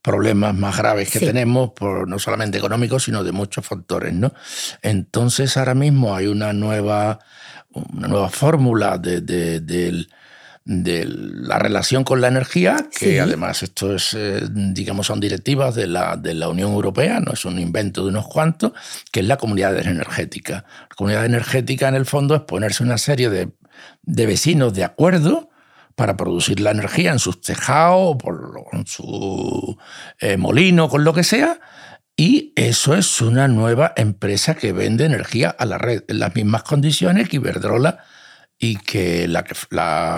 problemas 0.01 0.55
más 0.55 0.77
graves 0.77 1.11
que 1.11 1.19
tenemos, 1.19 1.71
por, 1.73 2.07
no 2.07 2.19
solamente 2.19 2.57
económicos, 2.57 3.03
sino 3.03 3.25
de 3.25 3.33
muchos 3.33 3.65
factores. 3.65 4.13
¿no? 4.13 4.33
Entonces 4.81 5.57
ahora 5.57 5.75
mismo 5.75 6.15
hay 6.15 6.27
una 6.27 6.53
nueva, 6.53 7.19
una 7.73 8.07
nueva 8.07 8.29
fórmula 8.29 8.97
de, 8.97 9.19
de, 9.19 9.59
la 10.67 11.59
relación 11.59 12.03
con 12.03 12.19
la 12.19 12.27
energía, 12.27 12.89
que 12.97 13.21
además 13.21 13.63
esto 13.63 13.95
es, 13.95 14.13
eh, 14.13 14.41
digamos, 14.51 15.07
son 15.07 15.21
directivas 15.21 15.75
de 15.75 15.87
la, 15.87 16.17
de 16.17 16.33
la 16.33 16.49
Unión 16.49 16.73
Europea, 16.73 17.21
no 17.21 17.31
es 17.31 17.45
un 17.45 17.57
invento 17.57 18.03
de 18.03 18.09
unos 18.09 18.27
cuantos, 18.27 18.73
que 19.11 19.21
es 19.21 19.27
la 19.27 19.37
comunidad 19.37 19.77
energética. 19.77 20.65
La 20.89 20.95
comunidad 20.95 21.25
energética, 21.25 21.87
en 21.87 21.95
el 21.95 22.05
fondo, 22.05 22.35
es 22.35 22.41
ponerse 22.41 22.83
una 22.83 22.97
serie 22.97 23.29
de, 23.29 23.49
de 24.01 24.25
vecinos 24.25 24.73
de 24.73 24.83
acuerdo 24.83 25.49
para 25.95 26.17
producir 26.17 26.59
la 26.59 26.71
energía 26.71 27.13
en 27.13 27.19
sus 27.19 27.39
tejados, 27.39 28.17
por, 28.17 28.53
en 28.73 28.85
su 28.85 29.77
eh, 30.19 30.35
molino, 30.35 30.89
con 30.89 31.05
lo 31.05 31.13
que 31.13 31.23
sea. 31.23 31.61
Y 32.17 32.51
eso 32.55 32.93
es 32.93 33.21
una 33.21 33.47
nueva 33.47 33.93
empresa 33.95 34.55
que 34.55 34.73
vende 34.73 35.05
energía 35.05 35.49
a 35.49 35.65
la 35.65 35.77
red 35.77 36.03
en 36.09 36.19
las 36.19 36.35
mismas 36.35 36.63
condiciones 36.63 37.29
que 37.29 37.37
Iberdrola 37.37 38.03
y 38.59 38.77
que 38.77 39.27
la, 39.27 39.45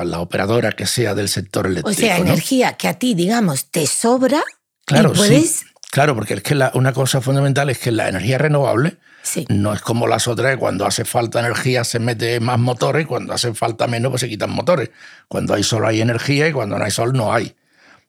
la, 0.06 0.19
operadora 0.19 0.71
que 0.71 0.86
sea 0.86 1.13
del 1.13 1.28
sector 1.28 1.67
eléctrico. 1.67 1.89
O 1.89 1.93
sea, 1.93 2.17
energía 2.17 2.73
que 2.73 2.88
a 2.88 2.93
ti, 2.93 3.13
digamos, 3.13 3.69
te 3.69 3.86
sobra 3.86 4.41
claro, 4.86 5.12
y 5.13 5.17
puedes... 5.17 5.65
Claro, 5.91 6.15
porque 6.15 6.36
es 6.36 6.43
que 6.43 6.56
una 6.73 6.93
cosa 6.93 7.19
fundamental 7.19 7.69
es 7.69 7.80
que 7.80 7.91
la 7.91 8.08
energía 8.08 8.38
renovable 8.38 8.97
no 9.49 9.73
es 9.73 9.82
como 9.82 10.08
las 10.08 10.28
otras, 10.28 10.58
cuando 10.58 10.86
hace 10.86 11.06
falta 11.06 11.39
energía 11.39 11.84
se 11.84 11.99
mete 11.99 12.39
más 12.39 12.60
motores, 12.60 13.06
cuando 13.08 13.34
hace 13.34 13.54
falta 13.54 13.88
menos 13.88 14.12
pues 14.12 14.21
se 14.21 14.30
quitan 14.30 14.52
motores. 14.52 14.91
Cuando 15.28 15.54
hay 15.54 15.63
sol 15.63 15.86
hay 15.86 16.02
energía 16.02 16.47
y 16.47 16.54
cuando 16.54 16.78
no 16.78 16.86
hay 16.86 16.91
sol 16.91 17.13
no 17.13 17.34
hay. 17.34 17.56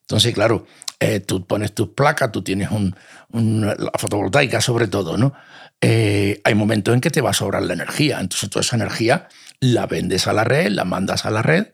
Entonces, 0.03 0.35
claro, 0.35 0.67
eh, 0.99 1.21
tú 1.21 1.47
pones 1.47 1.73
tus 1.73 1.89
placas, 1.89 2.33
tú 2.33 2.43
tienes 2.43 2.71
un, 2.71 2.95
la 3.33 3.93
fotovoltaica 3.97 4.61
sobre 4.61 4.89
todo, 4.89 5.17
¿no? 5.17 5.33
Eh, 5.81 6.41
hay 6.45 6.55
momentos 6.55 6.95
en 6.95 7.01
que 7.01 7.11
te 7.11 7.21
va 7.21 7.31
a 7.31 7.35
sobrar 7.35 7.63
la 7.63 7.73
energía, 7.73 8.21
entonces 8.21 8.51
toda 8.51 8.61
esa 8.61 8.77
energía 8.77 9.29
la 9.61 9.87
vendes 9.87 10.27
a 10.27 10.33
la 10.33 10.45
red, 10.45 10.71
la 10.71 10.85
mandas 10.85 11.27
a 11.27 11.31
la 11.31 11.43
red 11.43 11.69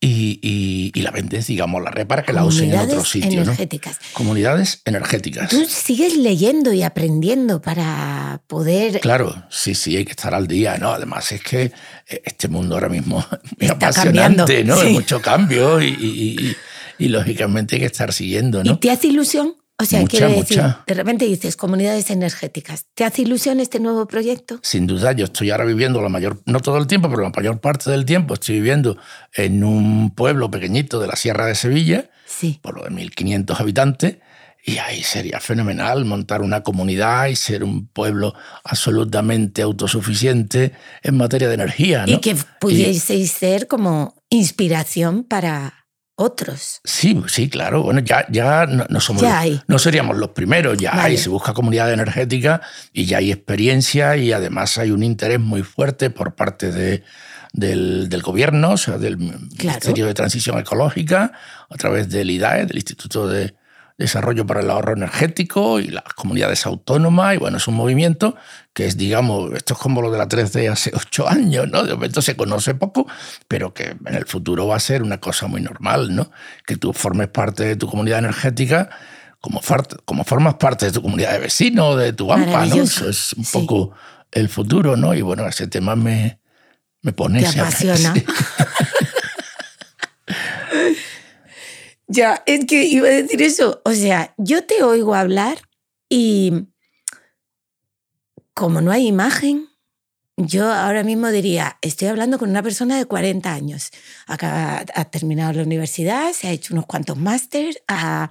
y, 0.00 0.92
la 1.02 1.10
vendes, 1.10 1.46
digamos, 1.46 1.82
la 1.82 1.90
red 1.90 2.06
para 2.06 2.22
que 2.22 2.32
la 2.32 2.44
usen 2.44 2.72
en 2.72 2.78
otro 2.78 3.04
sitio. 3.04 3.42
energéticas. 3.42 3.98
Comunidades 4.12 4.82
energéticas. 4.84 5.50
Tú 5.50 5.64
sigues 5.64 6.16
leyendo 6.16 6.72
y 6.72 6.82
aprendiendo 6.82 7.60
para 7.60 8.42
poder... 8.46 9.00
Claro, 9.00 9.44
sí, 9.50 9.74
sí, 9.74 9.96
hay 9.96 10.04
que 10.04 10.12
estar 10.12 10.34
al 10.34 10.46
día, 10.46 10.76
¿no? 10.78 10.90
Además 10.90 11.32
es 11.32 11.42
que 11.42 11.72
eh, 12.06 12.22
este 12.24 12.48
mundo 12.48 12.76
ahora 12.76 12.88
mismo 12.88 13.24
es 13.58 13.70
apasionante, 13.70 14.62
¿no? 14.64 14.78
Hay 14.78 14.92
mucho 14.92 15.20
cambio 15.20 15.82
y, 15.82 16.56
y, 16.98 17.08
lógicamente 17.08 17.76
hay 17.76 17.80
que 17.80 17.86
estar 17.86 18.12
siguiendo, 18.12 18.62
¿no? 18.62 18.72
¿Y 18.72 18.76
te 18.76 18.90
hace 18.90 19.08
ilusión? 19.08 19.56
O 19.80 19.84
sea, 19.84 20.04
quiero 20.04 20.28
decir, 20.28 20.60
de 20.86 20.94
repente 20.94 21.24
dices 21.24 21.56
comunidades 21.56 22.10
energéticas. 22.10 22.86
¿Te 22.94 23.04
hace 23.04 23.22
ilusión 23.22 23.60
este 23.60 23.78
nuevo 23.78 24.08
proyecto? 24.08 24.58
Sin 24.62 24.88
duda, 24.88 25.12
yo 25.12 25.26
estoy 25.26 25.50
ahora 25.50 25.64
viviendo 25.64 26.02
la 26.02 26.08
mayor, 26.08 26.42
no 26.46 26.58
todo 26.58 26.78
el 26.78 26.88
tiempo, 26.88 27.08
pero 27.08 27.22
la 27.22 27.30
mayor 27.30 27.60
parte 27.60 27.88
del 27.90 28.04
tiempo 28.04 28.34
estoy 28.34 28.56
viviendo 28.56 28.98
en 29.34 29.62
un 29.62 30.10
pueblo 30.16 30.50
pequeñito 30.50 30.98
de 30.98 31.06
la 31.06 31.14
Sierra 31.14 31.46
de 31.46 31.54
Sevilla, 31.54 32.10
por 32.60 32.76
lo 32.76 32.84
de 32.84 32.90
1.500 32.90 33.60
habitantes, 33.60 34.16
y 34.64 34.78
ahí 34.78 35.02
sería 35.04 35.38
fenomenal 35.38 36.04
montar 36.04 36.42
una 36.42 36.64
comunidad 36.64 37.28
y 37.28 37.36
ser 37.36 37.62
un 37.62 37.86
pueblo 37.86 38.34
absolutamente 38.64 39.62
autosuficiente 39.62 40.72
en 41.04 41.16
materia 41.16 41.46
de 41.46 41.54
energía. 41.54 42.04
Y 42.06 42.18
que 42.18 42.36
pudieseis 42.60 43.30
ser 43.30 43.68
como 43.68 44.16
inspiración 44.28 45.22
para 45.22 45.86
otros. 46.18 46.80
Sí, 46.82 47.22
sí, 47.28 47.48
claro. 47.48 47.84
Bueno, 47.84 48.00
ya, 48.00 48.26
ya 48.28 48.66
no, 48.66 49.00
somos 49.00 49.22
no 49.68 49.78
seríamos 49.78 50.16
los 50.16 50.30
primeros, 50.30 50.76
ya 50.76 51.02
hay, 51.02 51.16
se 51.16 51.28
busca 51.28 51.54
comunidad 51.54 51.92
energética 51.92 52.60
y 52.92 53.06
ya 53.06 53.18
hay 53.18 53.30
experiencia 53.30 54.16
y 54.16 54.32
además 54.32 54.78
hay 54.78 54.90
un 54.90 55.04
interés 55.04 55.38
muy 55.38 55.62
fuerte 55.62 56.10
por 56.10 56.34
parte 56.34 56.72
de, 56.72 57.04
del, 57.52 58.08
del 58.08 58.22
gobierno, 58.22 58.72
o 58.72 58.76
sea, 58.76 58.98
del 58.98 59.16
Ministerio 59.16 60.06
de 60.06 60.14
Transición 60.14 60.58
Ecológica, 60.58 61.32
a 61.70 61.76
través 61.76 62.08
del 62.08 62.30
IDAE, 62.30 62.66
del 62.66 62.78
Instituto 62.78 63.28
de, 63.28 63.54
Desarrollo 63.98 64.46
para 64.46 64.60
el 64.60 64.70
Ahorro 64.70 64.92
Energético 64.92 65.80
y 65.80 65.88
las 65.88 66.04
comunidades 66.14 66.64
autónomas. 66.66 67.34
Y 67.34 67.38
bueno, 67.38 67.56
es 67.56 67.66
un 67.66 67.74
movimiento 67.74 68.36
que 68.72 68.86
es, 68.86 68.96
digamos, 68.96 69.52
esto 69.54 69.74
es 69.74 69.80
como 69.80 70.00
lo 70.00 70.12
de 70.12 70.18
la 70.18 70.28
3D 70.28 70.70
hace 70.70 70.92
ocho 70.94 71.28
años, 71.28 71.68
¿no? 71.68 71.82
De 71.82 71.94
momento 71.94 72.22
se 72.22 72.36
conoce 72.36 72.74
poco, 72.76 73.08
pero 73.48 73.74
que 73.74 73.96
en 74.06 74.14
el 74.14 74.24
futuro 74.24 74.68
va 74.68 74.76
a 74.76 74.80
ser 74.80 75.02
una 75.02 75.18
cosa 75.18 75.48
muy 75.48 75.60
normal, 75.60 76.14
¿no? 76.14 76.30
Que 76.64 76.76
tú 76.76 76.92
formes 76.92 77.26
parte 77.26 77.64
de 77.64 77.76
tu 77.76 77.88
comunidad 77.88 78.20
energética 78.20 78.88
como, 79.40 79.60
como 80.04 80.24
formas 80.24 80.54
parte 80.54 80.86
de 80.86 80.92
tu 80.92 81.02
comunidad 81.02 81.32
de 81.32 81.38
vecinos, 81.40 81.98
de 81.98 82.12
tu 82.12 82.32
AMPA, 82.32 82.66
¿no? 82.66 82.76
Eso 82.76 83.08
es 83.08 83.32
un 83.32 83.44
poco 83.44 83.92
el 84.30 84.48
futuro, 84.48 84.96
¿no? 84.96 85.12
Y 85.14 85.22
bueno, 85.22 85.46
ese 85.46 85.66
tema 85.66 85.96
me, 85.96 86.38
me 87.02 87.12
pone... 87.12 87.40
Te 87.40 87.60
apasiona. 87.60 88.14
Ya, 92.08 92.42
es 92.46 92.64
que 92.64 92.84
iba 92.84 93.06
a 93.06 93.12
decir 93.12 93.42
eso. 93.42 93.82
O 93.84 93.92
sea, 93.92 94.34
yo 94.38 94.64
te 94.64 94.82
oigo 94.82 95.14
hablar 95.14 95.58
y 96.08 96.68
como 98.54 98.80
no 98.80 98.90
hay 98.90 99.06
imagen, 99.06 99.68
yo 100.36 100.72
ahora 100.72 101.02
mismo 101.02 101.28
diría, 101.28 101.78
estoy 101.82 102.08
hablando 102.08 102.38
con 102.38 102.50
una 102.50 102.62
persona 102.62 102.96
de 102.96 103.04
40 103.04 103.52
años. 103.52 103.90
Acaba, 104.26 104.84
ha 104.94 105.04
terminado 105.06 105.52
la 105.52 105.62
universidad, 105.62 106.32
se 106.32 106.48
ha 106.48 106.52
hecho 106.52 106.74
unos 106.74 106.86
cuantos 106.86 107.18
másteres, 107.18 107.82
ha, 107.88 108.30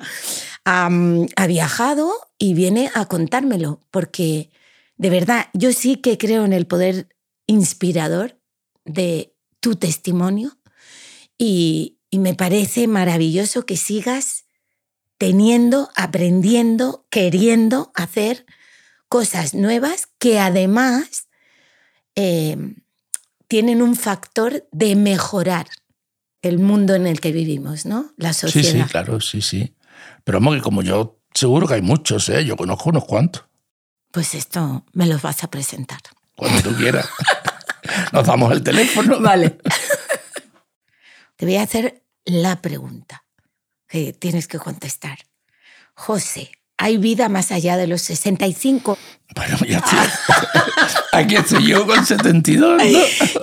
ha 0.65 1.47
viajado 1.47 2.13
y 2.39 2.53
viene 2.53 2.89
a 2.95 3.05
contármelo, 3.05 3.81
porque 3.91 4.49
de 4.97 5.09
verdad, 5.09 5.47
yo 5.53 5.71
sí 5.73 5.97
que 5.97 6.17
creo 6.17 6.43
en 6.45 6.53
el 6.53 6.65
poder 6.65 7.09
inspirador 7.45 8.39
de 8.83 9.35
tu 9.59 9.75
testimonio 9.75 10.57
y, 11.37 11.96
y 12.09 12.19
me 12.19 12.33
parece 12.33 12.87
maravilloso 12.87 13.65
que 13.65 13.77
sigas 13.77 14.45
teniendo, 15.17 15.89
aprendiendo, 15.95 17.05
queriendo 17.09 17.91
hacer 17.95 18.45
cosas 19.07 19.53
nuevas 19.53 20.07
que 20.19 20.39
además 20.39 21.27
em, 22.15 22.75
tienen 23.47 23.81
un 23.81 23.95
factor 23.95 24.67
de 24.71 24.95
mejorar 24.95 25.67
el 26.41 26.59
mundo 26.59 26.95
en 26.95 27.07
el 27.07 27.19
que 27.19 27.31
vivimos, 27.31 27.85
¿no? 27.85 28.13
La 28.17 28.33
sociedad. 28.33 28.71
Sí, 28.71 28.81
sí, 28.81 28.89
claro, 28.89 29.21
sí, 29.21 29.41
sí. 29.41 29.75
Pero 30.23 30.39
vamos, 30.39 30.55
que 30.55 30.61
como 30.61 30.81
yo, 30.81 31.19
seguro 31.33 31.67
que 31.67 31.75
hay 31.75 31.81
muchos, 31.81 32.29
¿eh? 32.29 32.45
Yo 32.45 32.55
conozco 32.55 32.89
unos 32.89 33.05
cuantos. 33.05 33.45
Pues 34.11 34.35
esto 34.35 34.85
me 34.93 35.07
los 35.07 35.21
vas 35.21 35.43
a 35.43 35.49
presentar. 35.49 35.99
Cuando 36.35 36.61
tú 36.61 36.75
quieras. 36.75 37.07
Nos 38.11 38.25
damos 38.25 38.51
el 38.51 38.63
teléfono. 38.63 39.19
Vale. 39.19 39.57
Te 41.37 41.45
voy 41.45 41.55
a 41.57 41.61
hacer 41.61 42.01
la 42.25 42.61
pregunta 42.63 43.23
que 43.87 44.11
tienes 44.11 44.47
que 44.47 44.57
contestar. 44.57 45.19
José, 45.93 46.49
¿hay 46.77 46.97
vida 46.97 47.29
más 47.29 47.51
allá 47.51 47.77
de 47.77 47.85
los 47.85 48.01
65? 48.01 48.97
Bueno, 49.35 49.57
ya 49.67 49.77
estoy. 49.77 49.99
Aquí 51.11 51.35
estoy 51.35 51.67
yo 51.67 51.85
con 51.85 52.03
72. 52.03 52.81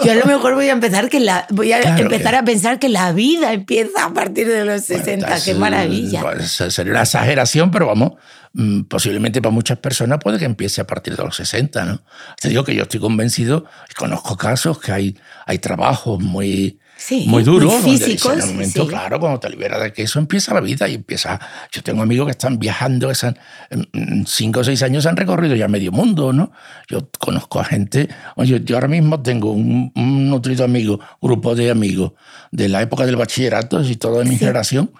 Yo 0.05 0.11
a 0.11 0.15
lo 0.17 0.27
mejor 0.27 0.55
voy 0.55 0.69
a 0.71 0.73
empezar 0.73 1.09
que 1.09 1.21
la 1.21 1.47
voy 1.51 1.73
a 1.73 1.97
empezar 1.97 2.35
a 2.35 2.45
pensar 2.45 2.81
que 2.81 2.89
la 2.89 3.13
vida 3.13 3.53
empieza 3.53 4.07
a 4.07 4.13
partir 4.13 4.49
de 4.49 4.65
los 4.65 4.85
60. 4.85 5.45
Qué 5.45 5.55
maravilla. 5.55 6.21
Pues, 6.21 6.51
sería 6.51 6.93
una 6.93 7.03
exageración, 7.03 7.71
pero 7.71 7.87
vamos, 7.87 8.15
mm, 8.55 8.83
posiblemente 8.83 9.41
para 9.41 9.53
muchas 9.53 9.79
personas 9.79 10.19
puede 10.21 10.41
que 10.41 10.47
empiece 10.47 10.81
a 10.81 10.87
partir 10.87 11.17
de 11.17 11.23
los 11.23 11.37
60, 11.37 11.85
¿no? 11.85 12.03
Te 12.41 12.49
digo 12.49 12.65
que 12.65 12.75
yo 12.75 12.83
estoy 12.83 12.99
convencido, 12.99 13.67
conozco 13.97 14.37
casos 14.37 14.81
que 14.81 14.91
hay, 14.91 15.19
hay 15.47 15.59
trabajos 15.59 16.21
muy 16.21 16.81
muy 17.27 17.43
duro. 17.43 17.71
Muy 17.71 17.99
físicos, 17.99 18.33
en 18.33 18.47
momento, 18.47 18.87
claro, 18.87 19.21
cuando 19.21 19.41
te 19.41 19.51
liberas 19.51 19.83
de 19.83 19.93
que 19.93 20.03
eso 20.03 20.19
empieza 20.19 20.55
la 20.55 20.61
vida 20.61 20.89
y 20.89 20.95
empieza. 20.95 21.41
Yo 21.73 21.83
tengo 21.83 22.03
amigos 22.03 22.27
que 22.27 22.33
están 22.33 22.59
viajando, 22.59 23.11
que 23.11 23.35
en 23.71 24.27
cinco 24.27 24.61
o 24.61 24.65
seis 24.65 24.83
años 24.83 25.07
han 25.07 25.17
recorrido 25.17 25.55
ya 25.55 25.69
medio 25.69 25.93
mundo, 25.93 26.33
¿no? 26.33 26.53
Yo 26.89 27.09
conozco 27.19 27.61
a 27.61 27.65
gente. 27.65 28.09
Oye, 28.37 28.63
yo 28.65 28.77
ahora 28.77 28.89
mismo 28.89 29.23
tengo 29.23 29.53
un, 29.53 29.93
nutrido 29.95 30.65
amigo, 30.65 31.01
grupo 31.21 31.55
de 31.55 31.71
amigos 31.71 32.13
de 32.51 32.69
la 32.69 32.83
época 32.83 33.07
del 33.07 33.17
bachillerato 33.17 33.83
y 33.83 33.97
todo 33.97 34.21
de 34.21 34.25
mi 34.25 34.37
generación 34.37 34.93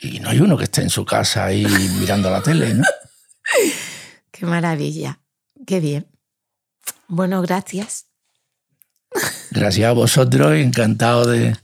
y 0.00 0.20
no 0.20 0.30
hay 0.30 0.40
uno 0.40 0.56
que 0.56 0.64
esté 0.64 0.82
en 0.82 0.90
su 0.90 1.04
casa 1.04 1.46
ahí 1.46 1.66
mirando 2.00 2.30
la 2.30 2.42
tele, 2.42 2.74
¿no? 2.74 2.84
Qué 4.30 4.46
maravilla, 4.46 5.20
qué 5.66 5.80
bien. 5.80 6.06
Bueno, 7.08 7.40
gracias. 7.42 8.07
Gracias 9.50 9.88
a 9.88 9.92
vosotros, 9.92 10.54
encantado 10.54 11.26
de, 11.26 11.56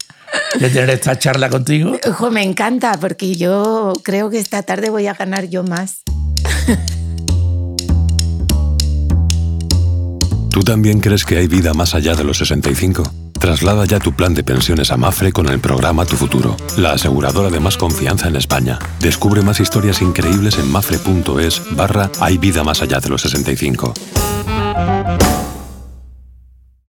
de 0.58 0.70
tener 0.70 0.90
esta 0.90 1.18
charla 1.18 1.48
contigo. 1.50 1.96
Ojo, 2.08 2.30
me 2.30 2.42
encanta 2.42 2.98
porque 3.00 3.34
yo 3.34 3.92
creo 4.02 4.30
que 4.30 4.38
esta 4.38 4.62
tarde 4.62 4.90
voy 4.90 5.06
a 5.06 5.14
ganar 5.14 5.48
yo 5.48 5.64
más. 5.64 6.02
¿Tú 10.50 10.62
también 10.62 11.00
crees 11.00 11.24
que 11.24 11.36
hay 11.36 11.48
vida 11.48 11.74
más 11.74 11.94
allá 11.94 12.14
de 12.14 12.22
los 12.22 12.38
65? 12.38 13.02
Traslada 13.40 13.84
ya 13.84 13.98
tu 13.98 14.14
plan 14.14 14.34
de 14.34 14.44
pensiones 14.44 14.90
a 14.92 14.96
Mafre 14.96 15.32
con 15.32 15.48
el 15.48 15.58
programa 15.58 16.06
Tu 16.06 16.16
Futuro, 16.16 16.56
la 16.78 16.92
aseguradora 16.92 17.50
de 17.50 17.60
más 17.60 17.76
confianza 17.76 18.28
en 18.28 18.36
España. 18.36 18.78
Descubre 19.00 19.42
más 19.42 19.60
historias 19.60 20.00
increíbles 20.00 20.58
en 20.58 20.70
mafre.es 20.70 21.60
barra 21.76 22.10
Hay 22.20 22.38
vida 22.38 22.62
más 22.62 22.80
allá 22.82 23.00
de 23.00 23.08
los 23.08 23.22
65. 23.22 23.92